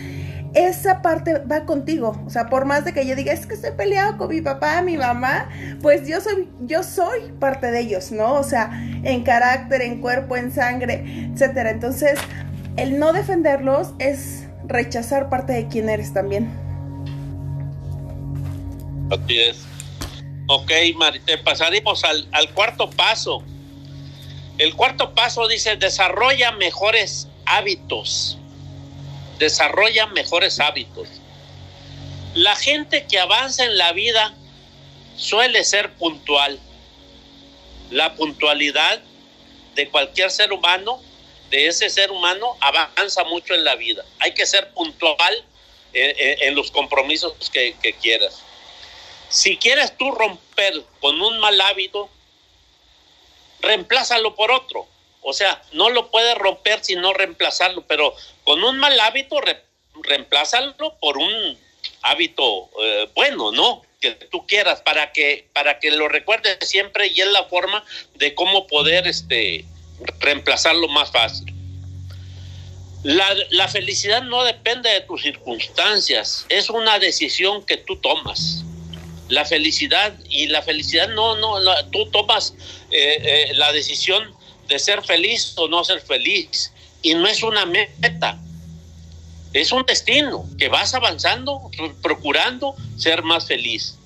esa 0.55 1.03
parte 1.03 1.41
va 1.41 1.65
contigo. 1.65 2.23
O 2.25 2.31
sea, 2.31 2.47
por 2.47 2.65
más 2.65 2.85
de 2.85 2.93
que 2.93 3.05
yo 3.05 3.17
diga, 3.17 3.33
es 3.33 3.47
que 3.47 3.55
estoy 3.55 3.73
peleado 3.73 4.17
con 4.17 4.29
mi 4.29 4.41
papá, 4.41 4.83
mi 4.83 4.97
mamá, 4.97 5.49
pues 5.83 6.07
yo 6.07 6.21
soy, 6.21 6.49
yo 6.61 6.85
soy 6.85 7.33
parte 7.41 7.73
de 7.73 7.81
ellos, 7.81 8.13
¿no? 8.13 8.35
O 8.35 8.45
sea, 8.45 8.71
en 9.03 9.25
carácter, 9.25 9.83
en 9.83 10.01
cuerpo, 10.01 10.37
en 10.37 10.53
sangre, 10.53 11.29
etcétera. 11.35 11.71
Entonces, 11.71 12.21
el 12.77 13.01
no 13.01 13.13
defenderlos 13.13 13.95
es 13.99 14.45
rechazar 14.71 15.29
parte 15.29 15.53
de 15.53 15.69
quién 15.69 15.89
eres 15.89 16.15
también. 16.15 16.51
Así 19.11 19.41
es. 19.41 19.59
Ok, 20.47 20.73
pasaremos 21.45 22.05
al, 22.05 22.27
al 22.33 22.53
cuarto 22.55 22.89
paso. 22.91 23.43
El 24.59 24.75
cuarto 24.75 25.15
paso 25.15 25.47
dice, 25.49 25.77
desarrolla 25.77 26.53
mejores 26.53 27.29
hábitos. 27.47 28.39
Desarrolla 29.39 30.07
mejores 30.07 30.61
hábitos. 30.61 31.09
La 32.35 32.55
gente 32.57 33.07
que 33.07 33.19
avanza 33.19 33.65
en 33.65 33.77
la 33.77 33.93
vida 33.93 34.35
suele 35.17 35.65
ser 35.65 35.93
puntual. 35.95 36.61
La 37.91 38.15
puntualidad 38.15 39.01
de 39.75 39.89
cualquier 39.89 40.31
ser 40.31 40.53
humano 40.53 41.01
de 41.51 41.67
ese 41.67 41.91
ser 41.91 42.11
humano 42.11 42.57
avanza 42.61 43.25
mucho 43.25 43.55
en 43.55 43.65
la 43.65 43.75
vida. 43.75 44.05
Hay 44.21 44.33
que 44.33 44.47
ser 44.47 44.73
puntual 44.73 45.45
en, 45.93 46.55
los 46.55 46.71
compromisos 46.71 47.51
que, 47.51 47.75
quieras. 48.01 48.43
Si 49.29 49.57
quieres 49.57 49.97
tú 49.97 50.11
romper 50.13 50.83
con 51.01 51.21
un 51.21 51.39
mal 51.41 51.61
hábito, 51.61 52.09
reemplázalo 53.61 54.35
por 54.35 54.53
otro. 54.53 54.87
O 55.23 55.33
sea, 55.33 55.63
no 55.73 55.91
lo 55.91 56.11
puedes 56.11 56.37
romper 56.37 56.83
sino 56.83 57.13
reemplazarlo, 57.13 57.85
pero 57.87 58.15
con 58.45 58.65
un 58.65 58.79
mal 58.79 58.99
hábito 59.01 59.41
re, 59.41 59.63
reemplázalo 60.03 60.97
por 60.99 61.19
un 61.19 61.59
hábito 62.03 62.71
eh, 62.83 63.09
bueno, 63.15 63.53
¿no? 63.53 63.83
Que 64.01 64.13
tú 64.13 64.47
quieras 64.47 64.81
para 64.81 65.13
que 65.13 65.47
para 65.53 65.79
que 65.79 65.91
lo 65.91 66.09
recuerdes 66.09 66.57
siempre 66.63 67.09
y 67.09 67.21
es 67.21 67.31
la 67.33 67.45
forma 67.45 67.85
de 68.15 68.35
cómo 68.35 68.67
poder 68.67 69.07
este 69.07 69.67
reemplazarlo 70.21 70.89
más 70.89 71.11
fácil. 71.11 71.55
La, 73.03 73.69
felicidad 73.69 74.23
no 74.23 74.45
depende 74.45 74.91
de 74.91 75.01
tus 75.01 75.23
circunstancias, 75.23 76.45
es 76.51 76.69
una 76.69 76.99
decisión 76.99 77.65
que 77.65 77.79
tú 77.79 77.97
tomas 77.97 78.65
la 79.29 79.45
felicidad 79.47 80.13
y 80.29 80.49
la 80.49 80.61
felicidad 80.61 81.09
no, 81.09 81.37
no, 81.37 81.57
tú 81.93 82.11
tomas 82.11 82.53
eh, 82.91 83.49
eh, 83.51 83.55
la 83.55 83.73
decisión 83.73 84.35
de 84.69 84.79
ser 84.79 85.03
feliz 85.03 85.55
o 85.57 85.69
no 85.69 85.83
ser 85.85 86.01
feliz 86.01 86.73
y 87.01 87.15
no 87.15 87.27
es 87.27 87.43
una 87.43 87.65
meta, 87.65 88.39
es 89.53 89.73
un 89.73 89.85
destino 89.87 90.45
que 90.59 90.69
vas 90.69 90.93
avanzando, 90.95 91.71
procurando 92.03 92.75
ser 92.99 93.23
más 93.23 93.47
feliz. 93.47 93.97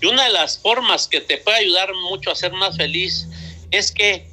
Y 0.00 0.06
una 0.06 0.24
de 0.24 0.32
las 0.32 0.58
formas 0.58 1.08
que 1.08 1.20
te 1.20 1.38
puede 1.38 1.58
ayudar 1.58 1.94
mucho 1.94 2.30
a 2.30 2.34
ser 2.34 2.52
más 2.52 2.76
feliz 2.76 3.28
es 3.70 3.90
que 3.90 4.31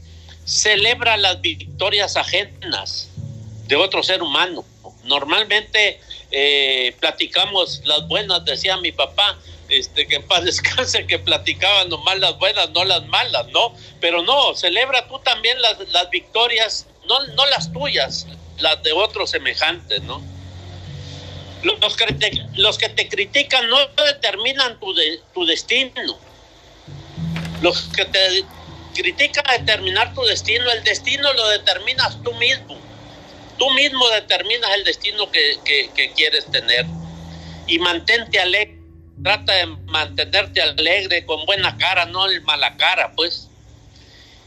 celebra 0.50 1.16
las 1.18 1.42
victorias 1.42 2.18
ajenas 2.18 3.10
de 3.68 3.76
otro 3.76 4.02
ser 4.02 4.24
humano. 4.24 4.66
Normalmente 5.04 6.02
eh, 6.32 6.96
platicamos 7.00 7.82
las 7.86 8.08
buenas, 8.08 8.44
decía 8.46 8.78
mi 8.78 8.92
papá, 8.92 9.38
este, 9.70 10.08
que 10.08 10.16
en 10.16 10.28
paz 10.28 10.44
descanse, 10.46 11.06
que 11.06 11.20
platicaban 11.20 11.90
nomás 11.90 12.18
las 12.18 12.38
buenas, 12.40 12.72
no 12.72 12.84
las 12.84 13.06
malas, 13.06 13.48
¿no? 13.50 13.76
Pero 14.02 14.24
no, 14.24 14.56
celebra 14.56 15.08
tú 15.08 15.20
también 15.20 15.62
las, 15.62 15.78
las 15.90 16.10
victorias, 16.10 16.88
no, 17.08 17.24
no 17.28 17.46
las 17.46 17.72
tuyas, 17.72 18.26
las 18.58 18.82
de 18.82 18.92
otros 18.92 19.30
semejantes, 19.30 20.02
¿no? 20.02 20.22
Los 21.62 21.96
que, 21.96 22.06
te, 22.14 22.32
los 22.56 22.78
que 22.78 22.90
te 22.90 23.08
critican 23.08 23.70
no 23.70 23.78
determinan 24.06 24.80
tu, 24.80 24.94
de, 24.96 25.20
tu 25.34 25.46
destino. 25.46 26.18
Los 27.62 27.82
que 27.90 28.06
te 28.06 28.46
critican 29.02 29.44
determinar 29.60 30.14
tu 30.14 30.24
destino, 30.24 30.70
el 30.72 30.84
destino 30.84 31.32
lo 31.34 31.48
determinas 31.50 32.22
tú 32.24 32.34
mismo. 32.36 32.78
Tú 33.58 33.70
mismo 33.72 34.08
determinas 34.10 34.72
el 34.76 34.84
destino 34.84 35.30
que, 35.32 35.58
que, 35.66 35.90
que 35.96 36.12
quieres 36.14 36.46
tener. 36.52 36.86
Y 37.68 37.80
mantente 37.80 38.40
alegre 38.40 38.80
trata 39.24 39.54
de 39.54 39.66
mantenerte 39.66 40.62
alegre, 40.62 41.26
con 41.26 41.46
buena 41.46 41.78
cara, 41.78 42.06
no 42.06 42.26
el 42.26 42.42
mala 42.42 42.76
cara, 42.78 43.12
pues. 43.16 43.48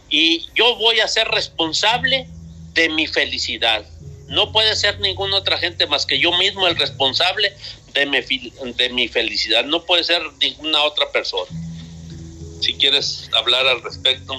Y 0.08 0.46
yo 0.54 0.76
voy 0.76 1.00
a 1.00 1.08
ser 1.08 1.28
responsable 1.28 2.26
de 2.74 2.88
mi 2.88 3.06
felicidad. 3.06 3.84
No 4.28 4.52
puede 4.52 4.74
ser 4.76 4.98
ninguna 5.00 5.36
otra 5.36 5.58
gente 5.58 5.86
más 5.86 6.06
que 6.06 6.18
yo 6.18 6.32
mismo 6.38 6.66
el 6.66 6.76
responsable 6.76 7.54
de 7.92 8.06
mi, 8.06 8.20
de 8.20 8.88
mi 8.90 9.08
felicidad. 9.08 9.64
No 9.64 9.84
puede 9.84 10.04
ser 10.04 10.22
ninguna 10.40 10.82
otra 10.84 11.10
persona. 11.12 11.50
Si 12.62 12.74
quieres 12.74 13.28
hablar 13.36 13.66
al 13.66 13.82
respecto. 13.82 14.34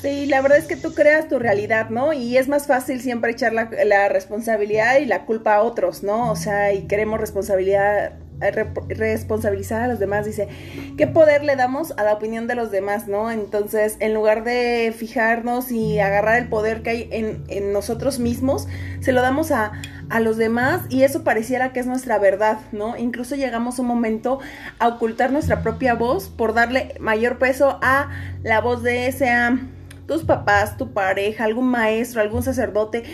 Sí, 0.00 0.26
la 0.26 0.42
verdad 0.42 0.58
es 0.58 0.66
que 0.66 0.76
tú 0.76 0.94
creas 0.94 1.28
tu 1.28 1.38
realidad, 1.38 1.90
¿no? 1.90 2.12
Y 2.12 2.36
es 2.36 2.46
más 2.46 2.66
fácil 2.66 3.00
siempre 3.00 3.32
echar 3.32 3.52
la, 3.52 3.70
la 3.84 4.08
responsabilidad 4.08 4.98
y 4.98 5.06
la 5.06 5.24
culpa 5.24 5.56
a 5.56 5.62
otros, 5.62 6.02
¿no? 6.02 6.30
O 6.30 6.36
sea, 6.36 6.72
y 6.72 6.86
queremos 6.86 7.20
responsabilidad 7.20 8.12
responsabilizar 8.50 9.82
a 9.82 9.88
los 9.88 9.98
demás, 9.98 10.26
dice, 10.26 10.48
¿qué 10.96 11.06
poder 11.06 11.44
le 11.44 11.56
damos 11.56 11.92
a 11.96 12.04
la 12.04 12.12
opinión 12.12 12.46
de 12.46 12.54
los 12.54 12.70
demás, 12.70 13.08
no? 13.08 13.30
Entonces, 13.30 13.96
en 14.00 14.14
lugar 14.14 14.44
de 14.44 14.94
fijarnos 14.96 15.70
y 15.70 15.98
agarrar 16.00 16.38
el 16.38 16.48
poder 16.48 16.82
que 16.82 16.90
hay 16.90 17.08
en, 17.10 17.72
nosotros 17.72 18.18
mismos, 18.18 18.68
se 19.00 19.12
lo 19.12 19.22
damos 19.22 19.50
a, 19.50 19.72
a 20.10 20.20
los 20.20 20.36
demás 20.36 20.82
y 20.88 21.02
eso 21.02 21.24
pareciera 21.24 21.72
que 21.72 21.80
es 21.80 21.86
nuestra 21.86 22.18
verdad, 22.18 22.58
¿no? 22.72 22.96
Incluso 22.96 23.34
llegamos 23.34 23.78
un 23.78 23.86
momento 23.86 24.38
a 24.78 24.88
ocultar 24.88 25.32
nuestra 25.32 25.62
propia 25.62 25.94
voz 25.94 26.28
por 26.28 26.54
darle 26.54 26.94
mayor 27.00 27.38
peso 27.38 27.78
a 27.82 28.10
la 28.42 28.60
voz 28.60 28.82
de 28.82 29.10
sea 29.12 29.58
tus 30.06 30.24
papás, 30.24 30.76
tu 30.76 30.92
pareja, 30.92 31.44
algún 31.44 31.68
maestro, 31.68 32.20
algún 32.20 32.42
sacerdote, 32.42 33.04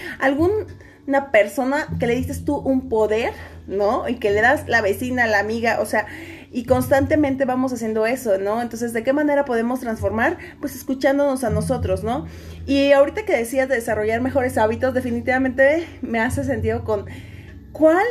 alguna 1.15 1.33
persona 1.33 1.89
que 1.99 2.07
le 2.07 2.15
dices 2.15 2.45
tú 2.45 2.57
un 2.57 2.89
poder 2.89 3.33
¿no? 3.71 4.09
Y 4.09 4.17
que 4.17 4.31
le 4.31 4.43
das 4.43 4.69
la 4.69 4.83
vecina, 4.83 5.27
la 5.27 5.39
amiga, 5.39 5.79
o 5.81 5.87
sea, 5.87 6.07
y 6.51 6.65
constantemente 6.65 7.45
vamos 7.45 7.73
haciendo 7.73 8.05
eso, 8.05 8.37
¿no? 8.39 8.61
Entonces, 8.61 8.93
¿de 8.93 9.05
qué 9.05 9.13
manera 9.13 9.45
podemos 9.45 9.81
transformar? 9.81 10.39
Pues 10.61 10.75
escuchándonos 10.75 11.45
a 11.45 11.51
nosotros, 11.51 12.03
¿no? 12.03 12.27
Y 12.67 12.91
ahorita 12.91 13.25
que 13.25 13.37
decías 13.37 13.69
de 13.69 13.77
desarrollar 13.77 14.21
mejores 14.21 14.59
hábitos, 14.59 14.93
definitivamente 14.93 15.87
me 16.03 16.19
hace 16.19 16.43
sentido 16.43 16.85
con 16.85 17.07
cuál 17.71 18.05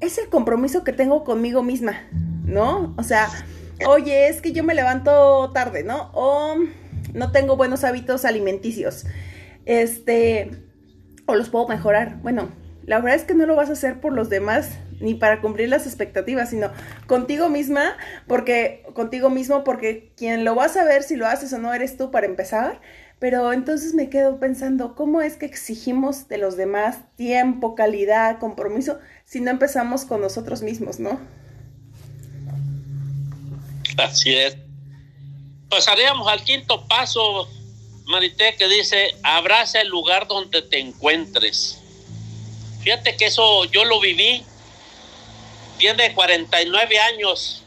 es 0.00 0.18
el 0.18 0.28
compromiso 0.28 0.82
que 0.82 0.92
tengo 0.92 1.22
conmigo 1.22 1.62
misma, 1.62 2.02
¿no? 2.44 2.94
O 2.98 3.04
sea, 3.04 3.28
oye, 3.86 4.28
es 4.28 4.40
que 4.40 4.52
yo 4.52 4.64
me 4.64 4.74
levanto 4.74 5.52
tarde, 5.52 5.84
¿no? 5.84 6.10
O 6.14 6.56
no 7.12 7.30
tengo 7.30 7.56
buenos 7.56 7.84
hábitos 7.84 8.24
alimenticios. 8.24 9.06
Este, 9.66 10.63
o 11.26 11.34
los 11.34 11.48
puedo 11.48 11.68
mejorar. 11.68 12.16
Bueno, 12.22 12.48
la 12.86 12.98
verdad 13.00 13.16
es 13.16 13.24
que 13.24 13.34
no 13.34 13.46
lo 13.46 13.56
vas 13.56 13.70
a 13.70 13.74
hacer 13.74 14.00
por 14.00 14.12
los 14.12 14.28
demás 14.28 14.70
ni 15.00 15.14
para 15.14 15.40
cumplir 15.40 15.68
las 15.68 15.86
expectativas, 15.86 16.50
sino 16.50 16.70
contigo 17.06 17.48
misma, 17.48 17.96
porque 18.26 18.84
contigo 18.94 19.30
mismo, 19.30 19.64
porque 19.64 20.12
quien 20.16 20.44
lo 20.44 20.54
va 20.54 20.66
a 20.66 20.68
saber 20.68 21.02
si 21.02 21.16
lo 21.16 21.26
haces 21.26 21.52
o 21.52 21.58
no 21.58 21.72
eres 21.72 21.96
tú 21.96 22.10
para 22.10 22.26
empezar. 22.26 22.80
Pero 23.18 23.52
entonces 23.52 23.94
me 23.94 24.10
quedo 24.10 24.38
pensando, 24.38 24.94
¿cómo 24.94 25.22
es 25.22 25.36
que 25.36 25.46
exigimos 25.46 26.28
de 26.28 26.36
los 26.36 26.56
demás 26.56 26.98
tiempo, 27.16 27.74
calidad, 27.74 28.38
compromiso, 28.38 28.98
si 29.24 29.40
no 29.40 29.50
empezamos 29.50 30.04
con 30.04 30.20
nosotros 30.20 30.62
mismos, 30.62 31.00
no? 31.00 31.18
Así 33.96 34.34
es. 34.34 34.58
Pasaríamos 35.70 36.28
al 36.28 36.42
quinto 36.42 36.86
paso, 36.86 37.48
Marité, 38.04 38.54
que 38.56 38.68
dice, 38.68 39.14
abraza 39.22 39.80
el 39.80 39.88
lugar 39.88 40.26
donde 40.28 40.62
te 40.62 40.78
encuentres. 40.78 41.80
Fíjate 42.82 43.16
que 43.16 43.26
eso 43.26 43.64
yo 43.66 43.84
lo 43.84 43.98
viví. 44.00 44.44
Tiene 45.78 46.12
49 46.12 46.98
años 46.98 47.62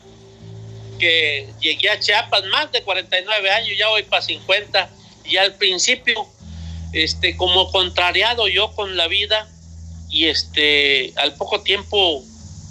que 0.99 1.49
llegué 1.59 1.89
a 1.89 1.99
Chiapas, 1.99 2.43
más 2.45 2.71
de 2.71 2.81
49 2.83 3.51
años, 3.51 3.77
ya 3.77 3.89
voy 3.89 4.03
para 4.03 4.21
50. 4.21 4.89
Y 5.25 5.37
al 5.37 5.55
principio, 5.55 6.27
este, 6.93 7.35
como 7.35 7.71
contrariado 7.71 8.47
yo 8.47 8.71
con 8.73 8.95
la 8.95 9.07
vida, 9.07 9.49
y 10.09 10.27
este, 10.27 11.13
al 11.17 11.33
poco 11.35 11.61
tiempo 11.61 12.23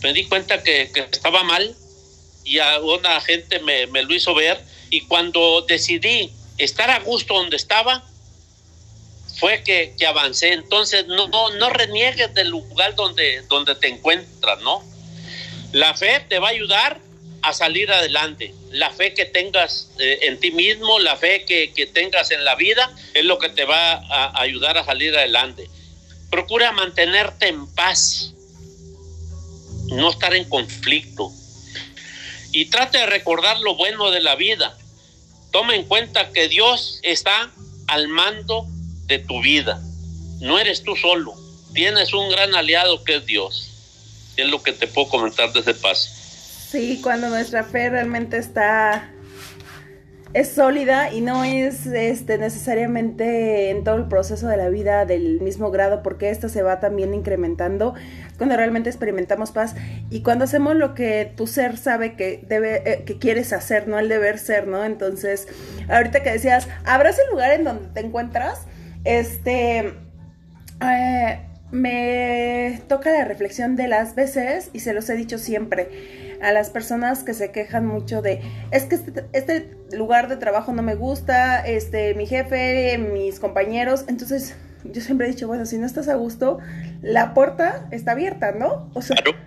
me 0.03 0.13
di 0.13 0.25
cuenta 0.25 0.63
que, 0.63 0.91
estaba 0.95 1.43
mal 1.43 1.75
y 2.45 2.59
a 2.59 2.81
una 2.81 3.21
gente 3.21 3.59
me, 3.61 3.87
me 3.89 4.05
lo 4.05 4.15
hizo 4.15 4.35
ver. 4.35 4.61
Y 4.89 5.03
cuando 5.03 5.63
decidí 5.63 6.33
estar 6.59 6.91
a 6.91 7.01
gusto 7.01 7.35
donde 7.35 7.57
estaba, 7.57 8.03
fue 9.39 9.63
que, 9.63 9.95
que, 9.99 10.07
avancé. 10.07 10.53
Entonces, 10.53 11.07
no, 11.07 11.29
no, 11.29 11.71
reniegues 11.71 12.33
del 12.35 12.49
lugar 12.49 12.95
donde, 12.95 13.43
donde 13.49 13.75
te 13.75 13.89
encuentras, 13.89 14.61
¿no? 14.61 14.83
La 15.73 15.95
fe 15.95 16.25
te 16.29 16.39
va 16.39 16.49
a 16.49 16.51
ayudar 16.53 17.01
a 17.43 17.53
salir 17.53 17.91
adelante. 17.93 18.55
La 18.71 18.91
fe 18.91 19.15
que 19.15 19.27
tengas 19.27 19.91
eh, 19.99 20.21
en 20.23 20.41
ti 20.41 20.51
mismo, 20.51 20.99
la 20.99 21.17
fe 21.17 21.45
que, 21.45 21.73
que, 21.73 21.87
tengas 21.87 22.31
en 22.31 22.45
la 22.45 22.55
vida, 22.55 22.91
es 23.15 23.25
lo 23.25 23.39
que 23.39 23.51
te 23.51 23.65
va 23.65 23.93
a 23.95 24.41
ayudar 24.41 24.79
a 24.79 24.85
salir 24.85 25.17
adelante. 25.17 25.69
Procura 26.31 26.73
mantenerte 26.73 27.49
en 27.49 27.67
paz, 27.75 28.33
no 29.89 30.11
estar 30.11 30.35
en 30.35 30.49
conflicto. 30.49 31.31
Y 32.53 32.67
trate 32.67 32.99
de 32.99 33.07
recordar 33.07 33.61
lo 33.61 33.75
bueno 33.75 34.11
de 34.11 34.21
la 34.21 34.35
vida. 34.35 34.77
Toma 35.51 35.75
en 35.75 35.85
cuenta 35.85 36.31
que 36.33 36.49
Dios 36.49 37.01
está 37.03 37.51
al 37.87 38.09
mando 38.09 38.67
de 39.07 39.19
tu 39.19 39.41
vida. 39.43 39.81
No 40.41 40.59
eres 40.59 40.83
tú 40.83 40.97
solo, 40.97 41.35
tienes 41.73 42.13
un 42.13 42.31
gran 42.31 42.55
aliado 42.55 43.05
que 43.05 43.17
es 43.17 43.27
Dios. 43.27 43.73
Es 44.37 44.49
lo 44.49 44.63
que 44.63 44.73
te 44.73 44.87
puedo 44.87 45.09
comentar 45.09 45.53
de 45.53 45.61
ese 45.61 45.75
paso. 45.75 46.11
Sí, 46.71 47.01
cuando 47.03 47.29
nuestra 47.31 47.65
fe 47.65 47.89
realmente 47.89 48.37
está 48.37 49.11
es 50.37 50.53
sólida 50.53 51.15
y 51.15 51.23
no 51.23 51.45
es 51.45 51.87
este 51.87 52.37
necesariamente 52.37 53.71
en 53.71 53.85
todo 53.85 53.95
el 53.95 54.07
proceso 54.07 54.49
de 54.49 54.59
la 54.59 54.69
vida 54.69 55.07
del 55.07 55.41
mismo 55.41 55.71
grado 55.71 56.03
porque 56.03 56.29
esta 56.29 56.51
se 56.51 56.63
va 56.63 56.79
también 56.79 57.15
incrementando 57.15 57.95
cuando 58.37 58.57
realmente 58.57 58.91
experimentamos 58.91 59.53
paz 59.53 59.75
y 60.11 60.23
cuando 60.23 60.45
hacemos 60.45 60.77
lo 60.77 60.95
que 60.95 61.33
tu 61.37 61.47
ser 61.47 61.77
sabe 61.77 62.15
que 62.15 62.45
debe 62.49 62.83
eh, 62.85 63.05
que 63.05 63.19
quieres 63.19 63.53
hacer 63.53 63.89
no 63.89 63.99
el 63.99 64.09
deber 64.09 64.39
ser 64.39 64.67
no 64.69 64.85
entonces 64.85 65.49
ahorita 65.89 66.23
que 66.23 66.31
decías 66.31 66.69
habrás 66.85 67.19
el 67.19 67.31
lugar 67.31 67.53
en 67.53 67.65
donde 67.65 67.89
te 67.89 68.01
encuentras 68.01 68.67
este, 69.07 69.95
eh, 70.83 71.41
me 71.71 72.83
toca 72.89 73.13
la 73.13 73.25
reflexión 73.25 73.77
de 73.77 73.87
las 73.87 74.15
veces, 74.15 74.71
y 74.73 74.81
se 74.81 74.93
los 74.93 75.09
he 75.09 75.15
dicho 75.15 75.39
siempre, 75.39 76.37
a 76.43 76.53
las 76.53 76.71
personas 76.71 77.23
que 77.23 77.33
se 77.33 77.51
quejan 77.51 77.87
mucho 77.87 78.21
de, 78.21 78.43
es 78.73 78.85
que 78.85 78.97
este, 78.97 79.25
este 79.33 79.71
lugar 79.93 80.29
de 80.29 80.37
trabajo 80.37 80.73
no 80.73 80.83
me 80.83 80.97
gusta, 80.97 81.65
este, 81.65 82.15
mi 82.15 82.27
jefe, 82.27 82.99
mis 82.99 83.39
compañeros, 83.41 84.05
entonces 84.09 84.57
yo 84.93 85.01
siempre 85.01 85.27
he 85.27 85.31
dicho, 85.31 85.47
bueno, 85.47 85.67
si 85.67 85.79
no 85.79 85.87
estás 85.87 86.09
a 86.09 86.15
gusto, 86.15 86.59
la 87.03 87.35
puerta 87.35 87.89
está 87.91 88.13
abierta, 88.13 88.53
¿no? 88.53 88.91
O 88.95 89.03
sea, 89.03 89.17
claro, 89.17 89.39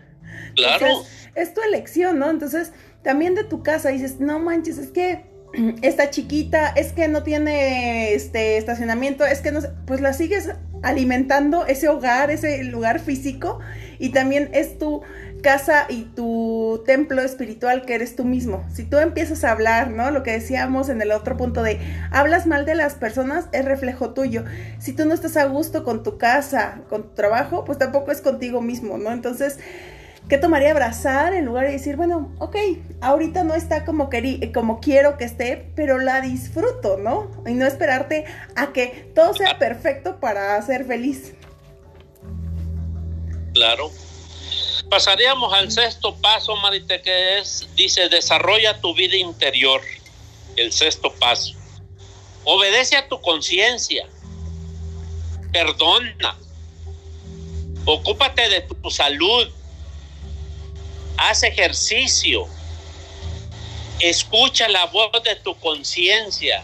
claro. 0.56 0.88
es 1.36 1.54
tu 1.54 1.62
elección, 1.62 2.20
¿no? 2.20 2.30
Entonces, 2.30 2.72
también 3.04 3.36
de 3.36 3.44
tu 3.44 3.64
casa 3.64 3.90
dices, 3.90 4.20
no 4.20 4.40
manches, 4.40 4.78
es 4.78 4.90
que 4.90 5.26
está 5.82 6.10
chiquita, 6.10 6.70
es 6.70 6.94
que 6.94 7.08
no 7.08 7.24
tiene 7.24 8.14
este 8.14 8.58
estacionamiento, 8.58 9.26
es 9.26 9.42
que 9.42 9.52
no 9.52 9.62
pues 9.86 10.02
la 10.02 10.14
sigues 10.14 10.50
alimentando 10.82 11.66
ese 11.66 11.90
hogar, 11.90 12.32
ese 12.32 12.64
lugar 12.64 13.00
físico 13.00 13.60
y 14.00 14.10
también 14.10 14.50
es 14.54 14.78
tu 14.78 15.02
casa 15.42 15.86
y 15.90 16.04
tu 16.04 16.84
templo 16.86 17.22
espiritual 17.22 17.86
que 17.86 17.96
eres 17.96 18.16
tú 18.16 18.26
mismo. 18.26 18.66
Si 18.74 18.84
tú 18.84 18.98
empiezas 18.98 19.44
a 19.44 19.52
hablar, 19.52 19.92
¿no? 19.92 20.12
Lo 20.12 20.24
que 20.24 20.32
decíamos 20.32 20.90
en 20.90 21.02
el 21.02 21.12
otro 21.12 21.38
punto 21.38 21.64
de 21.64 21.80
hablas 22.12 22.48
mal 22.48 22.66
de 22.66 22.76
las 22.76 22.96
personas 22.96 23.48
es 23.52 23.66
reflejo 23.66 24.14
tuyo. 24.14 24.44
Si 24.80 24.94
tú 24.94 25.06
no 25.06 25.14
estás 25.14 25.38
a 25.38 25.46
gusto 25.46 25.84
con 25.84 26.04
tu 26.04 26.18
casa, 26.18 26.82
con 26.90 27.04
tu 27.04 27.10
trabajo, 27.16 27.66
pues 27.66 27.78
tampoco 27.78 28.12
es 28.12 28.22
contigo 28.22 28.62
mismo, 28.62 28.98
¿no? 28.98 29.12
Entonces, 29.12 29.60
¿qué 30.28 30.38
tomaría 30.38 30.72
abrazar 30.72 31.34
en 31.34 31.46
lugar 31.46 31.66
de 31.66 31.74
decir, 31.74 31.96
bueno, 31.96 32.34
ok, 32.40 32.56
ahorita 33.02 33.44
no 33.44 33.56
está 33.56 33.86
como, 33.86 34.10
como 34.54 34.80
quiero 34.80 35.18
que 35.18 35.26
esté, 35.26 35.72
pero 35.76 35.98
la 35.98 36.22
disfruto, 36.22 36.98
¿no? 36.98 37.32
Y 37.46 37.54
no 37.54 37.66
esperarte 37.66 38.26
a 38.56 38.74
que 38.74 39.12
todo 39.16 39.34
sea 39.34 39.58
perfecto 39.58 40.20
para 40.20 40.62
ser 40.62 40.86
feliz. 40.86 41.34
Claro. 43.54 43.90
Pasaríamos 44.90 45.54
al 45.54 45.72
sexto 45.72 46.16
paso, 46.16 46.56
Marite, 46.58 47.02
que 47.02 47.40
es, 47.40 47.68
dice, 47.76 48.10
desarrolla 48.10 48.82
tu 48.82 48.94
vida 48.96 49.16
interior. 49.16 49.82
El 50.56 50.72
sexto 50.72 51.14
paso. 51.14 51.54
Obedece 52.44 52.98
a 52.98 53.08
tu 53.08 53.22
conciencia. 53.22 54.08
Perdona. 55.52 56.38
Ocúpate 57.86 58.50
de 58.50 58.62
tu 58.62 58.90
salud 58.90 59.50
haz 61.20 61.44
ejercicio, 61.44 62.48
escucha 64.00 64.70
la 64.70 64.86
voz 64.86 65.12
de 65.24 65.36
tu 65.36 65.58
conciencia. 65.60 66.64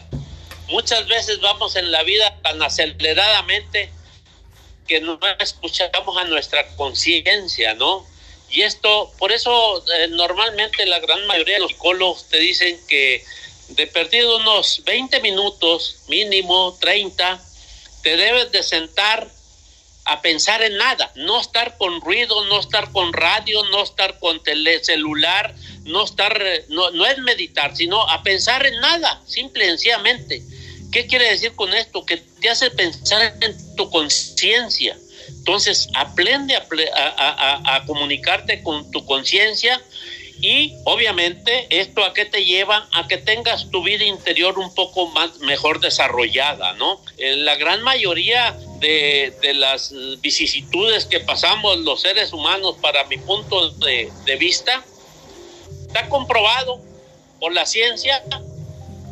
Muchas 0.69 1.07
veces 1.07 1.41
vamos 1.41 1.75
en 1.75 1.91
la 1.91 2.03
vida 2.03 2.39
tan 2.41 2.61
aceleradamente 2.63 3.91
que 4.87 5.01
no 5.01 5.19
escuchamos 5.39 6.17
a 6.17 6.23
nuestra 6.23 6.65
conciencia, 6.75 7.73
¿no? 7.73 8.05
Y 8.55 8.61
esto, 8.61 9.11
por 9.17 9.33
eso 9.33 9.83
eh, 9.93 10.07
normalmente 10.07 10.85
la 10.85 10.99
gran 10.99 11.27
mayoría 11.27 11.55
de 11.55 11.59
los 11.59 11.71
psicólogos 11.71 12.29
te 12.29 12.39
dicen 12.39 12.79
que 12.87 13.21
de 13.67 13.85
perdido 13.85 14.37
unos 14.37 14.81
20 14.85 15.19
minutos, 15.19 15.97
mínimo 16.07 16.77
30, 16.79 17.43
te 18.01 18.15
debes 18.15 18.53
de 18.53 18.63
sentar 18.63 19.27
a 20.05 20.21
pensar 20.21 20.61
en 20.61 20.77
nada, 20.77 21.11
no 21.15 21.41
estar 21.41 21.77
con 21.77 21.99
ruido, 21.99 22.45
no 22.45 22.61
estar 22.61 22.93
con 22.93 23.11
radio, 23.11 23.61
no 23.71 23.83
estar 23.83 24.19
con 24.19 24.41
tele, 24.41 24.81
celular, 24.81 25.53
no 25.83 26.05
estar, 26.05 26.41
no, 26.69 26.91
no 26.91 27.05
es 27.05 27.17
meditar, 27.17 27.75
sino 27.75 28.07
a 28.07 28.23
pensar 28.23 28.65
en 28.65 28.79
nada, 28.79 29.21
simple 29.27 29.65
y 29.65 29.67
sencillamente. 29.67 30.41
¿Qué 30.93 31.07
quiere 31.07 31.29
decir 31.29 31.55
con 31.55 31.73
esto? 31.73 32.05
Que 32.05 32.17
te 32.17 32.49
hace 32.49 32.71
pensar 32.71 33.35
en 33.41 33.75
tu 33.75 33.89
conciencia. 33.89 34.97
Entonces, 35.29 35.89
aprende 35.93 36.55
a, 36.55 37.75
a 37.75 37.85
comunicarte 37.85 38.61
con 38.63 38.89
tu 38.91 39.05
conciencia 39.05 39.81
y 40.41 40.75
obviamente 40.83 41.67
esto 41.69 42.03
a 42.03 42.13
qué 42.13 42.25
te 42.25 42.43
lleva 42.43 42.87
a 42.91 43.07
que 43.07 43.17
tengas 43.17 43.69
tu 43.71 43.83
vida 43.83 44.03
interior 44.03 44.59
un 44.59 44.73
poco 44.73 45.07
más 45.07 45.39
mejor 45.39 45.79
desarrollada, 45.79 46.73
¿no? 46.73 47.01
Eh, 47.17 47.37
la 47.37 47.55
gran 47.55 47.81
mayoría 47.81 48.55
de, 48.79 49.33
las 49.55 49.93
vicisitudes 50.21 51.05
que 51.05 51.21
pasamos 51.21 51.77
los 51.79 52.01
seres 52.01 52.33
humanos, 52.33 52.75
para 52.81 53.05
mi 53.05 53.17
punto 53.17 53.69
de, 53.71 54.11
vista, 54.37 54.83
está 55.87 56.09
comprobado 56.09 56.81
por 57.39 57.53
la 57.53 57.65
ciencia 57.65 58.21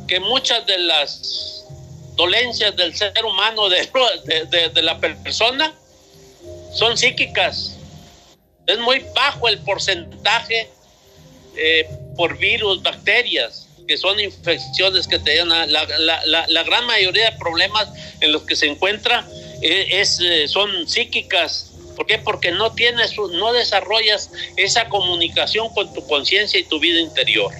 que 0.07 0.19
muchas 0.19 0.65
de 0.65 0.77
las 0.79 1.65
dolencias 2.15 2.75
del 2.75 2.95
ser 2.95 3.25
humano, 3.25 3.69
de, 3.69 3.89
de 4.73 4.81
la 4.81 4.99
persona, 4.99 5.73
son 6.73 6.97
psíquicas. 6.97 7.77
Es 8.65 8.79
muy 8.79 9.05
bajo 9.13 9.47
el 9.47 9.59
porcentaje 9.59 10.69
eh, 11.55 11.87
por 12.15 12.37
virus, 12.37 12.81
bacterias, 12.81 13.67
que 13.87 13.97
son 13.97 14.19
infecciones 14.19 15.07
que 15.07 15.19
te 15.19 15.37
dan. 15.37 15.49
La, 15.49 16.45
la, 16.47 16.63
gran 16.63 16.85
mayoría 16.85 17.31
de 17.31 17.37
problemas 17.37 17.89
en 18.21 18.31
los 18.31 18.43
que 18.43 18.55
se 18.55 18.67
encuentra 18.67 19.27
eh, 19.61 19.87
es, 19.91 20.19
eh, 20.21 20.47
son 20.47 20.87
psíquicas. 20.87 21.71
¿Por 21.95 22.07
qué? 22.07 22.17
Porque 22.17 22.51
no 22.51 22.71
tienes, 22.73 23.15
no 23.17 23.53
desarrollas 23.53 24.31
esa 24.57 24.89
comunicación 24.89 25.69
con 25.73 25.93
tu 25.93 26.05
conciencia 26.07 26.59
y 26.59 26.63
tu 26.63 26.79
vida 26.79 26.99
interior. 26.99 27.53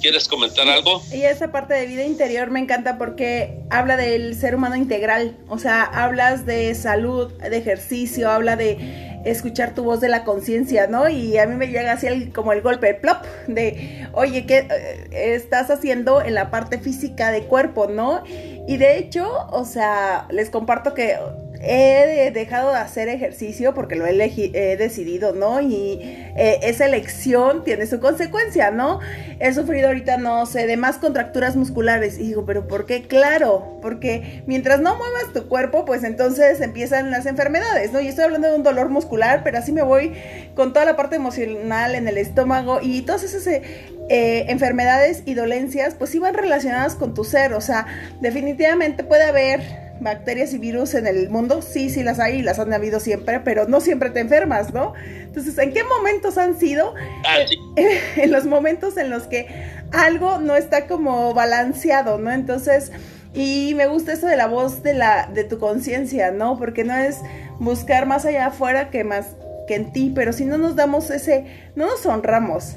¿Quieres 0.00 0.28
comentar 0.28 0.68
algo? 0.68 1.02
Y 1.12 1.22
esa 1.22 1.50
parte 1.50 1.74
de 1.74 1.86
vida 1.86 2.04
interior 2.04 2.50
me 2.50 2.60
encanta 2.60 2.98
porque 2.98 3.60
habla 3.70 3.96
del 3.96 4.34
ser 4.34 4.54
humano 4.54 4.76
integral. 4.76 5.36
O 5.48 5.58
sea, 5.58 5.82
hablas 5.82 6.46
de 6.46 6.74
salud, 6.74 7.32
de 7.34 7.56
ejercicio, 7.56 8.30
habla 8.30 8.56
de 8.56 9.08
escuchar 9.24 9.74
tu 9.74 9.84
voz 9.84 10.00
de 10.00 10.08
la 10.08 10.24
conciencia, 10.24 10.86
¿no? 10.86 11.08
Y 11.08 11.36
a 11.38 11.46
mí 11.46 11.54
me 11.54 11.66
llega 11.66 11.92
así 11.92 12.30
como 12.30 12.52
el 12.52 12.62
golpe, 12.62 12.94
plop, 12.94 13.24
de, 13.46 14.06
oye, 14.12 14.46
¿qué 14.46 14.66
eh, 14.70 15.34
estás 15.34 15.70
haciendo 15.70 16.22
en 16.22 16.34
la 16.34 16.50
parte 16.50 16.78
física 16.78 17.30
de 17.30 17.42
cuerpo, 17.42 17.88
¿no? 17.88 18.22
Y 18.26 18.76
de 18.76 18.98
hecho, 18.98 19.46
o 19.50 19.64
sea, 19.64 20.26
les 20.30 20.50
comparto 20.50 20.94
que 20.94 21.16
he 21.60 22.30
dejado 22.32 22.72
de 22.72 22.78
hacer 22.78 23.08
ejercicio 23.08 23.74
porque 23.74 23.96
lo 23.96 24.06
he, 24.06 24.76
decidido, 24.76 25.32
¿no? 25.32 25.60
Y 25.60 25.98
eh, 26.02 26.60
esa 26.62 26.86
elección 26.86 27.64
tiene 27.64 27.86
su 27.86 28.00
consecuencia, 28.00 28.70
¿no? 28.70 29.00
He 29.40 29.52
sufrido 29.52 29.88
ahorita, 29.88 30.18
no 30.18 30.46
sé, 30.46 30.66
de 30.66 30.76
más 30.76 30.98
contracturas 30.98 31.56
musculares. 31.56 32.18
Y 32.18 32.28
digo, 32.28 32.44
¿pero 32.46 32.68
por 32.68 32.86
qué? 32.86 33.02
Claro, 33.02 33.78
porque 33.82 34.42
mientras 34.46 34.80
no 34.80 34.96
muevas 34.96 35.32
tu 35.32 35.48
cuerpo, 35.48 35.84
pues 35.84 36.04
entonces 36.04 36.60
empiezan 36.60 37.10
las 37.10 37.26
enfermedades, 37.26 37.92
¿no? 37.92 38.00
Y 38.00 38.08
estoy 38.08 38.24
hablando 38.24 38.48
de 38.48 38.56
un 38.56 38.62
dolor 38.62 38.88
muscular, 38.88 39.42
pero 39.44 39.58
así 39.58 39.72
me 39.72 39.82
voy 39.82 40.12
con 40.54 40.72
toda 40.72 40.84
la 40.84 40.96
parte 40.96 41.16
emocional 41.16 41.94
en 41.94 42.08
el 42.08 42.18
estómago 42.18 42.78
y 42.82 43.02
todas 43.02 43.22
esas 43.24 43.46
eh, 43.46 43.62
eh, 44.08 44.46
enfermedades 44.48 45.22
y 45.26 45.34
dolencias, 45.34 45.94
pues 45.94 46.14
iban 46.14 46.34
relacionadas 46.34 46.94
con 46.94 47.14
tu 47.14 47.24
ser. 47.24 47.52
O 47.52 47.60
sea, 47.60 47.86
definitivamente 48.20 49.04
puede 49.04 49.24
haber 49.24 49.87
bacterias 50.00 50.52
y 50.52 50.58
virus 50.58 50.94
en 50.94 51.06
el 51.06 51.28
mundo, 51.30 51.62
sí, 51.62 51.90
sí 51.90 52.02
las 52.02 52.18
hay 52.18 52.38
y 52.38 52.42
las 52.42 52.58
han 52.58 52.72
habido 52.72 53.00
siempre, 53.00 53.40
pero 53.40 53.66
no 53.66 53.80
siempre 53.80 54.10
te 54.10 54.20
enfermas, 54.20 54.72
¿no? 54.72 54.94
Entonces, 55.22 55.56
¿en 55.58 55.72
qué 55.72 55.82
momentos 55.84 56.38
han 56.38 56.58
sido? 56.58 56.94
Ah, 57.24 57.38
en 58.16 58.32
los 58.32 58.44
momentos 58.44 58.96
en 58.96 59.10
los 59.10 59.24
que 59.24 59.46
algo 59.92 60.38
no 60.38 60.56
está 60.56 60.86
como 60.86 61.34
balanceado, 61.34 62.18
¿no? 62.18 62.32
Entonces, 62.32 62.92
y 63.34 63.74
me 63.76 63.86
gusta 63.86 64.12
eso 64.12 64.26
de 64.26 64.36
la 64.36 64.46
voz 64.46 64.82
de 64.82 64.94
la 64.94 65.28
de 65.32 65.44
tu 65.44 65.58
conciencia, 65.58 66.30
¿no? 66.30 66.58
Porque 66.58 66.84
no 66.84 66.94
es 66.96 67.18
buscar 67.58 68.06
más 68.06 68.24
allá 68.24 68.46
afuera 68.46 68.90
que 68.90 69.04
más 69.04 69.36
que 69.66 69.74
en 69.74 69.92
ti, 69.92 70.12
pero 70.14 70.32
si 70.32 70.44
no 70.44 70.58
nos 70.58 70.76
damos 70.76 71.10
ese, 71.10 71.44
no 71.76 71.86
nos 71.86 72.04
honramos 72.06 72.76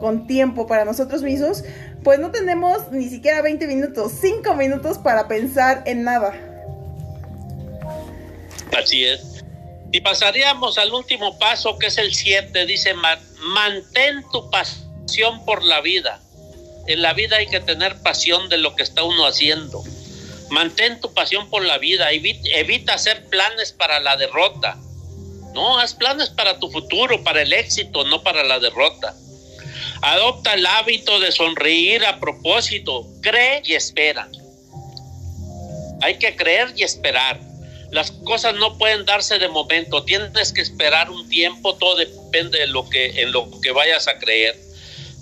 con 0.00 0.26
tiempo 0.26 0.66
para 0.66 0.84
nosotros 0.84 1.22
mismos, 1.22 1.64
pues 2.04 2.20
no 2.20 2.30
tenemos 2.30 2.92
ni 2.92 3.08
siquiera 3.08 3.42
20 3.42 3.66
minutos, 3.66 4.12
5 4.20 4.54
minutos 4.54 4.98
para 4.98 5.26
pensar 5.26 5.82
en 5.86 6.04
nada. 6.04 6.47
Así 8.76 9.04
es. 9.04 9.44
Y 9.92 10.00
pasaríamos 10.00 10.76
al 10.78 10.92
último 10.92 11.38
paso, 11.38 11.78
que 11.78 11.86
es 11.86 11.98
el 11.98 12.14
7. 12.14 12.66
Dice, 12.66 12.94
mantén 12.94 14.24
tu 14.32 14.50
pasión 14.50 15.44
por 15.44 15.64
la 15.64 15.80
vida. 15.80 16.20
En 16.86 17.02
la 17.02 17.14
vida 17.14 17.36
hay 17.36 17.46
que 17.46 17.60
tener 17.60 18.00
pasión 18.02 18.48
de 18.48 18.58
lo 18.58 18.74
que 18.74 18.82
está 18.82 19.02
uno 19.02 19.26
haciendo. 19.26 19.82
Mantén 20.50 21.00
tu 21.00 21.12
pasión 21.14 21.48
por 21.50 21.64
la 21.64 21.78
vida. 21.78 22.10
Evita, 22.12 22.94
hacer 22.94 23.24
planes 23.26 23.72
para 23.72 24.00
la 24.00 24.16
derrota. 24.16 24.76
No, 25.54 25.78
haz 25.78 25.94
planes 25.94 26.28
para 26.30 26.58
tu 26.58 26.70
futuro, 26.70 27.24
para 27.24 27.42
el 27.42 27.52
éxito, 27.52 28.04
no 28.04 28.22
para 28.22 28.44
la 28.44 28.58
derrota. 28.58 29.14
Adopta 30.02 30.54
el 30.54 30.64
hábito 30.66 31.18
de 31.18 31.32
sonreír 31.32 32.04
a 32.04 32.20
propósito. 32.20 33.06
Cree 33.22 33.62
y 33.64 33.74
espera. 33.74 34.28
Hay 36.02 36.18
que 36.18 36.36
creer 36.36 36.72
y 36.76 36.84
esperar. 36.84 37.47
Las 37.90 38.10
cosas 38.10 38.54
no 38.54 38.76
pueden 38.76 39.04
darse 39.06 39.38
de 39.38 39.48
momento, 39.48 40.04
tienes 40.04 40.52
que 40.52 40.60
esperar 40.60 41.10
un 41.10 41.28
tiempo, 41.28 41.76
todo 41.76 41.96
depende 41.96 42.58
de 42.58 42.66
lo 42.66 42.88
que 42.88 43.22
en 43.22 43.32
lo 43.32 43.48
que 43.60 43.72
vayas 43.72 44.08
a 44.08 44.18
creer. 44.18 44.56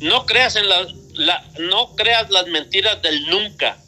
No 0.00 0.26
creas 0.26 0.56
en 0.56 0.68
la, 0.68 1.44
no 1.58 1.94
creas 1.94 2.30
las 2.30 2.46
mentiras 2.48 3.00
del 3.02 3.26
nunca. 3.26 3.78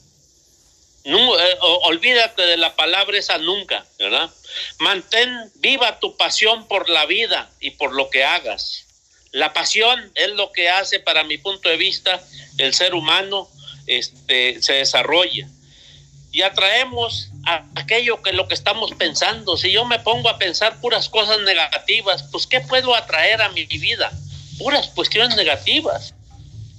Eh, 1.05 1.57
olvídate 1.61 2.43
de 2.43 2.57
la 2.57 2.77
palabra 2.77 3.19
esa 3.19 3.39
nunca, 3.39 3.85
¿verdad? 3.99 4.31
Mantén 4.79 5.31
viva 5.57 5.99
tu 6.01 6.17
pasión 6.17 6.69
por 6.69 6.89
la 6.89 7.07
vida 7.07 7.51
y 7.61 7.71
por 7.73 7.95
lo 7.95 8.11
que 8.11 8.25
hagas. 8.25 8.87
La 9.33 9.53
pasión 9.53 10.11
es 10.15 10.31
lo 10.31 10.53
que 10.53 10.69
hace, 10.69 11.01
para 11.01 11.25
mi 11.25 11.39
punto 11.39 11.69
de 11.69 11.77
vista, 11.77 12.23
el 12.59 12.75
ser 12.75 12.95
humano 12.95 13.49
este, 13.87 14.63
se 14.63 14.75
desarrolla. 14.75 15.49
Y 16.31 16.43
atraemos 16.43 17.29
aquello 17.75 18.23
que 18.23 18.33
lo 18.33 18.49
que 18.49 18.55
estamos 18.55 18.93
pensando. 18.93 19.57
Si 19.57 19.73
yo 19.73 19.85
me 19.85 19.99
pongo 19.99 20.29
a 20.29 20.39
pensar 20.39 20.81
puras 20.81 21.09
cosas 21.09 21.41
negativas, 21.41 22.25
pues 22.31 22.47
¿qué 22.47 22.61
puedo 22.61 22.95
atraer 22.95 23.43
a 23.43 23.49
mi 23.51 23.65
vida? 23.65 24.11
Puras 24.59 24.89
cuestiones 24.89 25.37
negativas. 25.37 26.15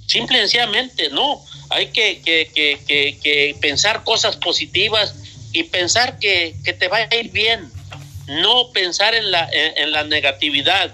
Simple 0.08 0.38
y 0.38 0.41
sencillamente, 0.41 1.10
no. 1.10 1.43
Hay 1.69 1.88
que, 1.88 2.21
que, 2.21 2.51
que, 2.53 3.17
que 3.21 3.55
pensar 3.62 4.03
cosas 4.03 4.38
positivas 4.38 5.15
y 5.51 5.63
pensar 5.63 6.17
que, 6.19 6.55
te 6.63 6.88
va 6.88 6.97
a 6.97 7.15
ir 7.15 7.32
bien. 7.32 7.71
No 8.27 8.71
pensar 8.71 9.15
en 9.15 9.32
la, 9.32 9.49
en 9.51 9.91
la 9.91 10.03
negatividad 10.03 10.93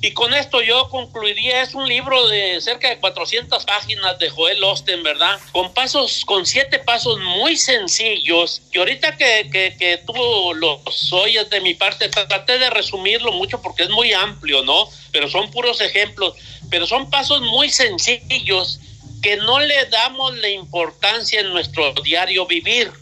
y 0.00 0.12
con 0.12 0.32
esto 0.32 0.62
yo 0.62 0.88
concluiría, 0.90 1.62
es 1.62 1.74
un 1.74 1.88
libro 1.88 2.28
de 2.28 2.60
cerca 2.60 2.88
de 2.88 2.98
400 2.98 3.64
páginas 3.64 4.18
de 4.18 4.30
Joel 4.30 4.62
Osten, 4.62 5.02
¿verdad? 5.02 5.40
Con 5.52 5.74
pasos, 5.74 6.24
con 6.24 6.46
siete 6.46 6.78
pasos 6.78 7.18
muy 7.20 7.56
sencillos, 7.56 8.62
que 8.70 8.78
ahorita 8.78 9.16
que, 9.16 9.48
que, 9.50 9.76
que 9.76 9.98
tú 10.06 10.54
los 10.54 11.12
oyes 11.12 11.50
de 11.50 11.60
mi 11.60 11.74
parte, 11.74 12.08
traté 12.08 12.58
de 12.58 12.70
resumirlo 12.70 13.32
mucho 13.32 13.60
porque 13.60 13.84
es 13.84 13.90
muy 13.90 14.12
amplio, 14.12 14.62
¿no? 14.62 14.88
Pero 15.10 15.28
son 15.28 15.50
puros 15.50 15.80
ejemplos, 15.80 16.34
pero 16.70 16.86
son 16.86 17.10
pasos 17.10 17.40
muy 17.40 17.68
sencillos 17.68 18.80
que 19.20 19.36
no 19.38 19.58
le 19.58 19.86
damos 19.86 20.36
la 20.36 20.48
importancia 20.48 21.40
en 21.40 21.52
nuestro 21.52 21.92
diario 22.04 22.46
vivir 22.46 22.92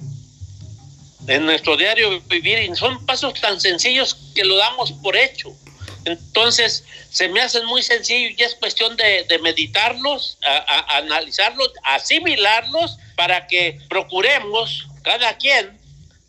en 1.29 1.45
nuestro 1.45 1.77
diario 1.77 2.21
vivir 2.29 2.59
y 2.59 2.75
son 2.77 3.05
pasos 3.05 3.35
tan 3.41 3.61
sencillos 3.61 4.17
que 4.35 4.45
lo 4.45 4.57
damos 4.57 4.93
por 4.93 5.17
hecho. 5.17 5.53
Entonces, 6.07 6.85
se 7.11 7.29
me 7.29 7.41
hacen 7.41 7.67
muy 7.67 7.83
sencillos 7.83 8.39
y 8.39 8.43
es 8.43 8.55
cuestión 8.55 8.97
de, 8.97 9.27
meditarlos, 9.43 10.39
a, 10.45 10.99
analizarlos, 10.99 11.73
asimilarlos 11.83 12.97
para 13.17 13.47
que 13.49 13.81
procuremos 13.89 14.87
cada 15.03 15.37
quien 15.37 15.76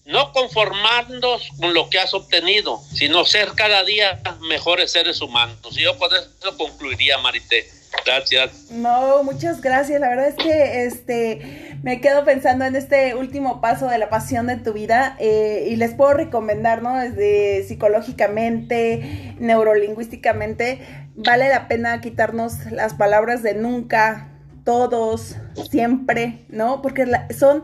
no 0.07 0.31
conformarnos 0.31 1.49
con 1.59 1.73
lo 1.73 1.89
que 1.89 1.99
has 1.99 2.13
obtenido, 2.13 2.81
sino 2.93 3.25
ser 3.25 3.49
cada 3.55 3.83
día 3.83 4.21
mejores 4.47 4.91
seres 4.91 5.21
humanos. 5.21 5.57
Y 5.77 5.83
yo 5.83 5.97
con 5.97 6.09
eso 6.15 6.57
concluiría, 6.57 7.17
Marité. 7.17 7.67
Gracias. 8.05 8.71
No, 8.71 9.23
muchas 9.23 9.61
gracias. 9.61 9.99
La 9.99 10.09
verdad 10.09 10.27
es 10.27 10.35
que 10.35 10.85
este 10.85 11.77
me 11.83 11.99
quedo 11.99 12.23
pensando 12.23 12.65
en 12.65 12.75
este 12.75 13.15
último 13.15 13.59
paso 13.59 13.87
de 13.87 13.97
la 13.97 14.09
pasión 14.09 14.47
de 14.47 14.57
tu 14.57 14.73
vida 14.73 15.15
eh, 15.19 15.67
y 15.69 15.75
les 15.75 15.93
puedo 15.93 16.13
recomendar, 16.13 16.81
¿no? 16.81 16.97
Desde 16.97 17.63
psicológicamente, 17.67 19.35
neurolingüísticamente, 19.39 20.79
vale 21.15 21.49
la 21.49 21.67
pena 21.67 21.99
quitarnos 22.01 22.71
las 22.71 22.93
palabras 22.93 23.43
de 23.43 23.55
nunca, 23.55 24.29
todos, 24.63 25.35
siempre, 25.69 26.45
¿no? 26.49 26.81
Porque 26.81 27.05
son 27.37 27.63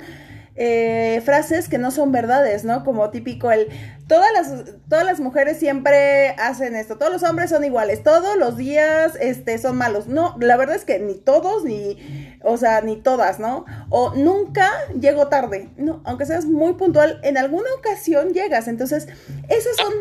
eh, 0.55 1.21
frases 1.25 1.67
que 1.67 1.79
no 1.79 1.89
son 1.89 2.11
verdades, 2.11 2.63
¿no? 2.63 2.83
Como 2.83 3.09
típico 3.09 3.51
el, 3.51 3.69
todas 4.07 4.31
las, 4.33 4.65
todas 4.87 5.03
las 5.03 5.19
mujeres 5.19 5.57
siempre 5.57 6.29
hacen 6.37 6.75
esto, 6.75 6.97
todos 6.97 7.11
los 7.11 7.23
hombres 7.23 7.49
son 7.49 7.63
iguales, 7.63 8.03
todos 8.03 8.37
los 8.37 8.55
días, 8.55 9.13
este, 9.19 9.57
son 9.57 9.77
malos. 9.77 10.07
No, 10.07 10.35
la 10.39 10.55
verdad 10.55 10.75
es 10.75 10.85
que 10.85 10.99
ni 10.99 11.15
todos, 11.15 11.63
ni, 11.63 12.37
o 12.43 12.57
sea, 12.57 12.81
ni 12.81 12.97
todas, 12.97 13.39
¿no? 13.39 13.65
O 13.89 14.13
nunca 14.13 14.69
llego 14.99 15.27
tarde, 15.27 15.69
no, 15.77 16.01
aunque 16.05 16.27
seas 16.27 16.45
muy 16.45 16.73
puntual, 16.73 17.19
en 17.23 17.37
alguna 17.39 17.69
ocasión 17.77 18.33
llegas. 18.33 18.67
Entonces, 18.67 19.07
esas 19.49 19.75
son 19.75 19.93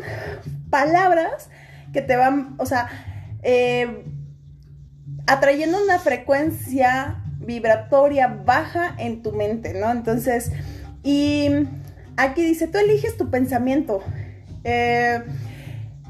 palabras 0.69 1.49
que 1.95 2.03
te 2.03 2.17
van, 2.17 2.57
o 2.59 2.67
sea, 2.67 2.89
eh, 3.43 4.05
atrayendo 5.27 5.83
una 5.83 5.99
frecuencia 5.99 7.22
vibratoria 7.45 8.29
baja 8.29 8.95
en 8.99 9.23
tu 9.23 9.33
mente, 9.33 9.75
¿no? 9.75 9.91
Entonces, 9.91 10.53
y 11.03 11.49
aquí 12.17 12.43
dice, 12.43 12.69
tú 12.69 12.79
eliges 12.79 13.17
tu 13.17 13.31
pensamiento. 13.31 14.03
Eh, 14.65 15.21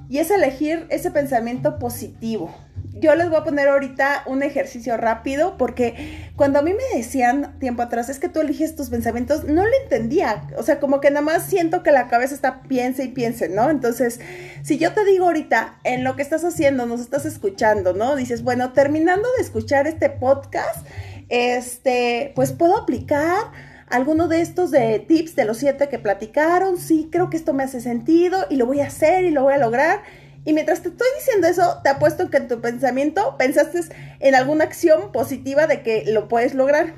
y 0.08 0.18
es 0.18 0.30
elegir 0.30 0.86
ese 0.90 1.10
pensamiento 1.10 1.78
positivo. 1.78 2.54
Yo 2.92 3.14
les 3.14 3.30
voy 3.30 3.38
a 3.38 3.44
poner 3.44 3.68
ahorita 3.68 4.24
un 4.26 4.42
ejercicio 4.42 4.98
rápido 4.98 5.56
porque 5.56 6.30
cuando 6.36 6.58
a 6.58 6.62
mí 6.62 6.74
me 6.74 6.98
decían 6.98 7.58
tiempo 7.58 7.80
atrás 7.80 8.10
es 8.10 8.18
que 8.18 8.28
tú 8.28 8.40
eliges 8.40 8.76
tus 8.76 8.90
pensamientos, 8.90 9.44
no 9.44 9.64
lo 9.64 9.72
entendía. 9.82 10.46
O 10.58 10.62
sea, 10.62 10.80
como 10.80 11.00
que 11.00 11.10
nada 11.10 11.22
más 11.22 11.44
siento 11.44 11.82
que 11.82 11.92
la 11.92 12.08
cabeza 12.08 12.34
está 12.34 12.62
piense 12.64 13.04
y 13.04 13.08
piense, 13.08 13.48
¿no? 13.48 13.70
Entonces, 13.70 14.20
si 14.62 14.76
yo 14.76 14.92
te 14.92 15.06
digo 15.06 15.24
ahorita 15.24 15.78
en 15.82 16.04
lo 16.04 16.14
que 16.14 16.22
estás 16.22 16.44
haciendo, 16.44 16.84
nos 16.84 17.00
estás 17.00 17.24
escuchando, 17.24 17.94
¿no? 17.94 18.14
Dices, 18.14 18.42
bueno, 18.42 18.74
terminando 18.74 19.26
de 19.38 19.42
escuchar 19.42 19.86
este 19.86 20.10
podcast, 20.10 20.86
este, 21.32 22.30
pues 22.34 22.52
puedo 22.52 22.76
aplicar 22.76 23.52
alguno 23.88 24.28
de 24.28 24.42
estos 24.42 24.70
de 24.70 24.98
tips 24.98 25.34
de 25.34 25.46
los 25.46 25.56
siete 25.56 25.88
que 25.88 25.98
platicaron, 25.98 26.76
sí, 26.76 27.08
creo 27.10 27.30
que 27.30 27.38
esto 27.38 27.54
me 27.54 27.62
hace 27.62 27.80
sentido 27.80 28.44
y 28.50 28.56
lo 28.56 28.66
voy 28.66 28.80
a 28.80 28.86
hacer 28.86 29.24
y 29.24 29.30
lo 29.30 29.42
voy 29.42 29.54
a 29.54 29.58
lograr. 29.58 30.02
Y 30.44 30.52
mientras 30.52 30.82
te 30.82 30.90
estoy 30.90 31.08
diciendo 31.18 31.46
eso, 31.46 31.80
te 31.82 31.88
apuesto 31.88 32.28
que 32.28 32.36
en 32.36 32.48
tu 32.48 32.60
pensamiento 32.60 33.36
pensaste 33.38 33.80
en 34.20 34.34
alguna 34.34 34.64
acción 34.64 35.10
positiva 35.10 35.66
de 35.66 35.82
que 35.82 36.04
lo 36.06 36.28
puedes 36.28 36.52
lograr. 36.52 36.92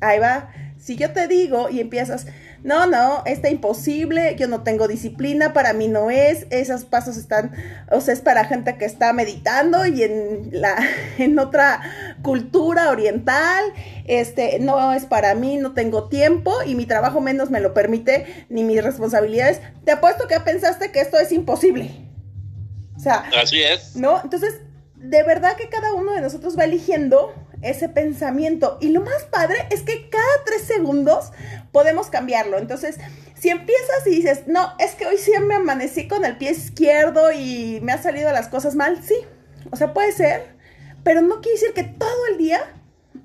Ahí 0.00 0.18
va. 0.18 0.50
Si 0.78 0.96
yo 0.96 1.12
te 1.12 1.28
digo 1.28 1.68
y 1.68 1.80
empiezas, 1.80 2.26
no, 2.64 2.86
no, 2.86 3.24
está 3.26 3.50
imposible, 3.50 4.36
yo 4.38 4.46
no 4.46 4.62
tengo 4.62 4.86
disciplina, 4.86 5.52
para 5.52 5.72
mí 5.72 5.88
no 5.88 6.10
es, 6.10 6.46
esos 6.50 6.84
pasos 6.84 7.16
están, 7.16 7.52
o 7.90 8.00
sea, 8.00 8.14
es 8.14 8.20
para 8.20 8.44
gente 8.44 8.76
que 8.78 8.84
está 8.84 9.12
meditando 9.12 9.84
y 9.86 10.04
en 10.04 10.50
la, 10.52 10.76
en 11.18 11.38
otra 11.38 11.80
cultura 12.22 12.90
oriental, 12.90 13.64
este, 14.06 14.60
no 14.60 14.92
es 14.92 15.06
para 15.06 15.34
mí, 15.34 15.56
no 15.56 15.72
tengo 15.72 16.08
tiempo 16.08 16.54
y 16.64 16.76
mi 16.76 16.86
trabajo 16.86 17.20
menos 17.20 17.50
me 17.50 17.60
lo 17.60 17.74
permite, 17.74 18.46
ni 18.48 18.62
mis 18.62 18.82
responsabilidades, 18.82 19.60
te 19.84 19.92
apuesto 19.92 20.28
que 20.28 20.38
pensaste 20.38 20.92
que 20.92 21.00
esto 21.00 21.18
es 21.18 21.32
imposible. 21.32 21.90
O 22.96 23.00
sea, 23.00 23.24
así 23.36 23.60
es. 23.60 23.96
¿No? 23.96 24.20
Entonces, 24.22 24.60
de 25.02 25.22
verdad 25.24 25.56
que 25.56 25.68
cada 25.68 25.94
uno 25.94 26.12
de 26.12 26.20
nosotros 26.20 26.56
va 26.58 26.64
eligiendo 26.64 27.34
ese 27.60 27.88
pensamiento. 27.88 28.78
Y 28.80 28.90
lo 28.90 29.00
más 29.00 29.24
padre 29.24 29.66
es 29.70 29.82
que 29.82 30.08
cada 30.08 30.44
tres 30.44 30.62
segundos 30.62 31.32
podemos 31.72 32.08
cambiarlo. 32.08 32.58
Entonces, 32.58 32.98
si 33.38 33.50
empiezas 33.50 34.06
y 34.06 34.10
dices, 34.10 34.46
no, 34.46 34.72
es 34.78 34.94
que 34.94 35.06
hoy 35.06 35.18
sí 35.18 35.32
me 35.40 35.56
amanecí 35.56 36.06
con 36.06 36.24
el 36.24 36.36
pie 36.36 36.52
izquierdo 36.52 37.32
y 37.32 37.80
me 37.82 37.92
han 37.92 38.02
salido 38.02 38.30
las 38.32 38.48
cosas 38.48 38.76
mal, 38.76 39.02
sí. 39.02 39.16
O 39.70 39.76
sea, 39.76 39.92
puede 39.92 40.12
ser, 40.12 40.56
pero 41.02 41.20
no 41.20 41.40
quiere 41.40 41.58
decir 41.58 41.74
que 41.74 41.84
todo 41.84 42.26
el 42.30 42.38
día 42.38 42.60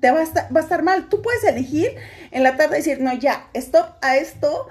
te 0.00 0.10
va 0.10 0.20
a 0.20 0.22
estar, 0.22 0.54
va 0.54 0.60
a 0.60 0.62
estar 0.64 0.82
mal. 0.82 1.08
Tú 1.08 1.22
puedes 1.22 1.44
elegir 1.44 1.94
en 2.32 2.42
la 2.42 2.56
tarde 2.56 2.76
decir, 2.76 3.00
no, 3.00 3.12
ya, 3.14 3.48
stop 3.54 3.96
a 4.02 4.16
esto, 4.16 4.68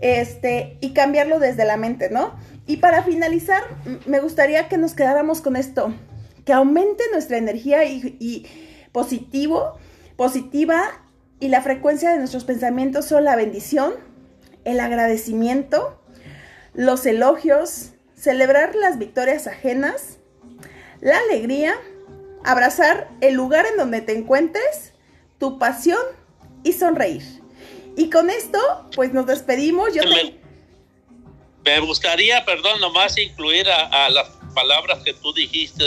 este, 0.00 0.78
y 0.80 0.92
cambiarlo 0.94 1.38
desde 1.38 1.64
la 1.64 1.76
mente, 1.76 2.08
¿no? 2.10 2.34
Y 2.66 2.78
para 2.78 3.02
finalizar, 3.02 3.62
me 4.06 4.20
gustaría 4.20 4.68
que 4.68 4.78
nos 4.78 4.94
quedáramos 4.94 5.40
con 5.40 5.56
esto, 5.56 5.94
que 6.46 6.54
aumente 6.54 7.04
nuestra 7.12 7.36
energía 7.36 7.84
y 7.84 8.46
positivo, 8.92 9.78
positiva 10.16 11.02
y 11.38 11.48
la 11.48 11.60
frecuencia 11.60 12.10
de 12.10 12.18
nuestros 12.18 12.44
pensamientos 12.44 13.04
son 13.04 13.24
la 13.24 13.36
bendición, 13.36 13.94
el 14.64 14.80
agradecimiento, 14.80 16.00
los 16.72 17.04
elogios, 17.04 17.90
celebrar 18.14 18.74
las 18.74 18.98
victorias 18.98 19.46
ajenas, 19.46 20.18
la 21.00 21.18
alegría, 21.18 21.74
abrazar 22.44 23.08
el 23.20 23.34
lugar 23.34 23.66
en 23.66 23.76
donde 23.76 24.00
te 24.00 24.16
encuentres, 24.16 24.94
tu 25.38 25.58
pasión 25.58 26.00
y 26.62 26.72
sonreír. 26.72 27.22
Y 27.96 28.08
con 28.08 28.30
esto, 28.30 28.58
pues 28.94 29.12
nos 29.12 29.26
despedimos. 29.26 29.94
Yo 29.94 30.02
me, 31.64 31.80
gustaría, 31.80 32.44
perdón, 32.44 32.80
nomás 32.80 33.18
incluir 33.18 33.68
a, 33.68 34.06
a 34.06 34.10
las 34.10 34.35
palabras 34.56 34.98
que 35.04 35.12
tú 35.12 35.32
dijiste 35.32 35.84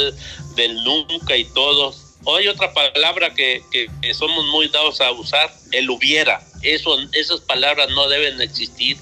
del 0.55 0.81
nunca 0.85 1.35
y 1.35 1.43
todos 1.43 2.09
hay 2.37 2.47
otra 2.47 2.73
palabra 2.73 3.33
que, 3.33 3.61
somos 4.13 4.45
muy 4.47 4.67
dados 4.69 5.01
a 5.01 5.11
usar, 5.11 5.49
el 5.71 5.89
hubiera. 5.89 6.41
Eso, 6.61 6.97
esas 7.13 7.41
palabras 7.41 7.89
no 7.91 8.07
deben 8.09 8.41
existir. 8.41 8.97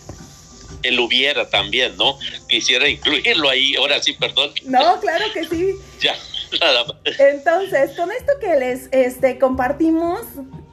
El 0.83 0.99
hubiera 0.99 1.49
también, 1.49 1.97
¿no? 1.97 2.19
Quisiera 2.47 2.87
incluirlo 2.87 3.49
ahí. 3.49 3.75
Ahora 3.75 4.01
sí, 4.01 4.13
perdón. 4.13 4.51
No, 4.63 4.99
claro 4.99 5.25
que 5.33 5.43
sí. 5.45 5.73
ya, 5.99 6.15
nada 6.61 6.85
más. 6.85 7.19
Entonces, 7.19 7.97
con 7.97 8.11
esto 8.11 8.33
que 8.39 8.55
les 8.55 8.87
este, 8.91 9.39
compartimos, 9.39 10.21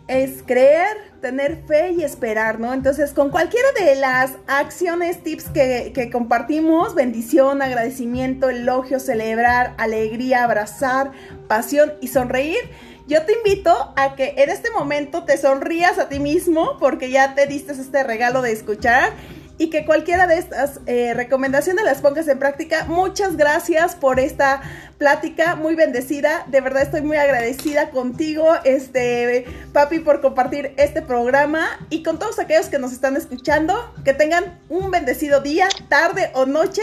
es 0.07 0.43
creer, 0.43 1.13
tener 1.21 1.65
fe 1.67 1.93
y 1.93 2.03
esperar, 2.03 2.61
¿no? 2.61 2.75
Entonces, 2.75 3.13
con 3.13 3.31
cualquiera 3.31 3.69
de 3.73 3.95
las 3.95 4.33
acciones, 4.47 5.23
tips 5.23 5.49
que, 5.49 6.11
compartimos, 6.13 6.95
bendición, 6.95 7.63
agradecimiento, 7.63 8.51
elogio, 8.51 9.01
celebrar, 9.01 9.75
alegría, 9.79 10.45
abrazar, 10.45 11.13
pasión 11.49 11.95
y 12.03 12.09
sonreír, 12.09 12.59
yo 13.07 13.23
te 13.25 13.35
invito 13.35 13.93
a 13.97 14.15
que 14.15 14.35
en 14.39 14.51
este 14.51 14.71
momento 14.71 15.25
te 15.25 15.37
sonrías 15.37 15.99
a 15.99 16.09
ti 16.09 16.21
mismo 16.21 16.79
porque 16.79 17.11
ya 17.11 17.35
te 17.35 17.47
diste 17.47 17.73
este 17.73 18.03
regalo 18.03 18.41
de 18.41 18.53
escuchar 18.53 19.13
y 19.57 19.71
que 19.71 19.85
cualquiera 19.85 20.27
de 20.27 20.39
estas 20.39 20.81
eh, 20.87 21.15
recomendaciones 21.15 21.85
las 21.85 22.01
pongas 22.01 22.27
en 22.29 22.39
práctica. 22.39 22.85
Muchas 22.87 23.37
gracias 23.37 23.95
por 23.95 24.19
esta 24.19 24.61
plática, 24.99 25.55
muy 25.55 25.75
bendecida. 25.75 26.45
De 26.49 26.61
verdad 26.61 26.83
estoy 26.83 27.03
muy 27.03 27.17
agradecida 27.17 27.91
contigo, 27.91 28.49
este 28.65 29.47
papi, 29.73 30.01
por 30.01 30.21
compartir 30.21 30.75
este 30.77 31.03
programa 31.03 31.67
y 31.89 32.03
con 32.03 32.19
todos 32.19 32.39
aquellos 32.39 32.67
que 32.67 32.79
nos 32.79 32.93
están 32.93 33.17
escuchando. 33.17 33.95
Que 34.05 34.13
tengan 34.13 34.61
un 34.69 34.91
bendecido 34.91 35.41
día, 35.41 35.69
tarde 35.89 36.31
o 36.35 36.47
noche, 36.47 36.83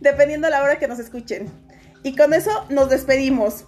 dependiendo 0.00 0.46
de 0.46 0.52
la 0.52 0.62
hora 0.62 0.78
que 0.78 0.88
nos 0.88 0.98
escuchen. 0.98 1.50
Y 2.02 2.16
con 2.16 2.34
eso 2.34 2.66
nos 2.68 2.90
despedimos. 2.90 3.64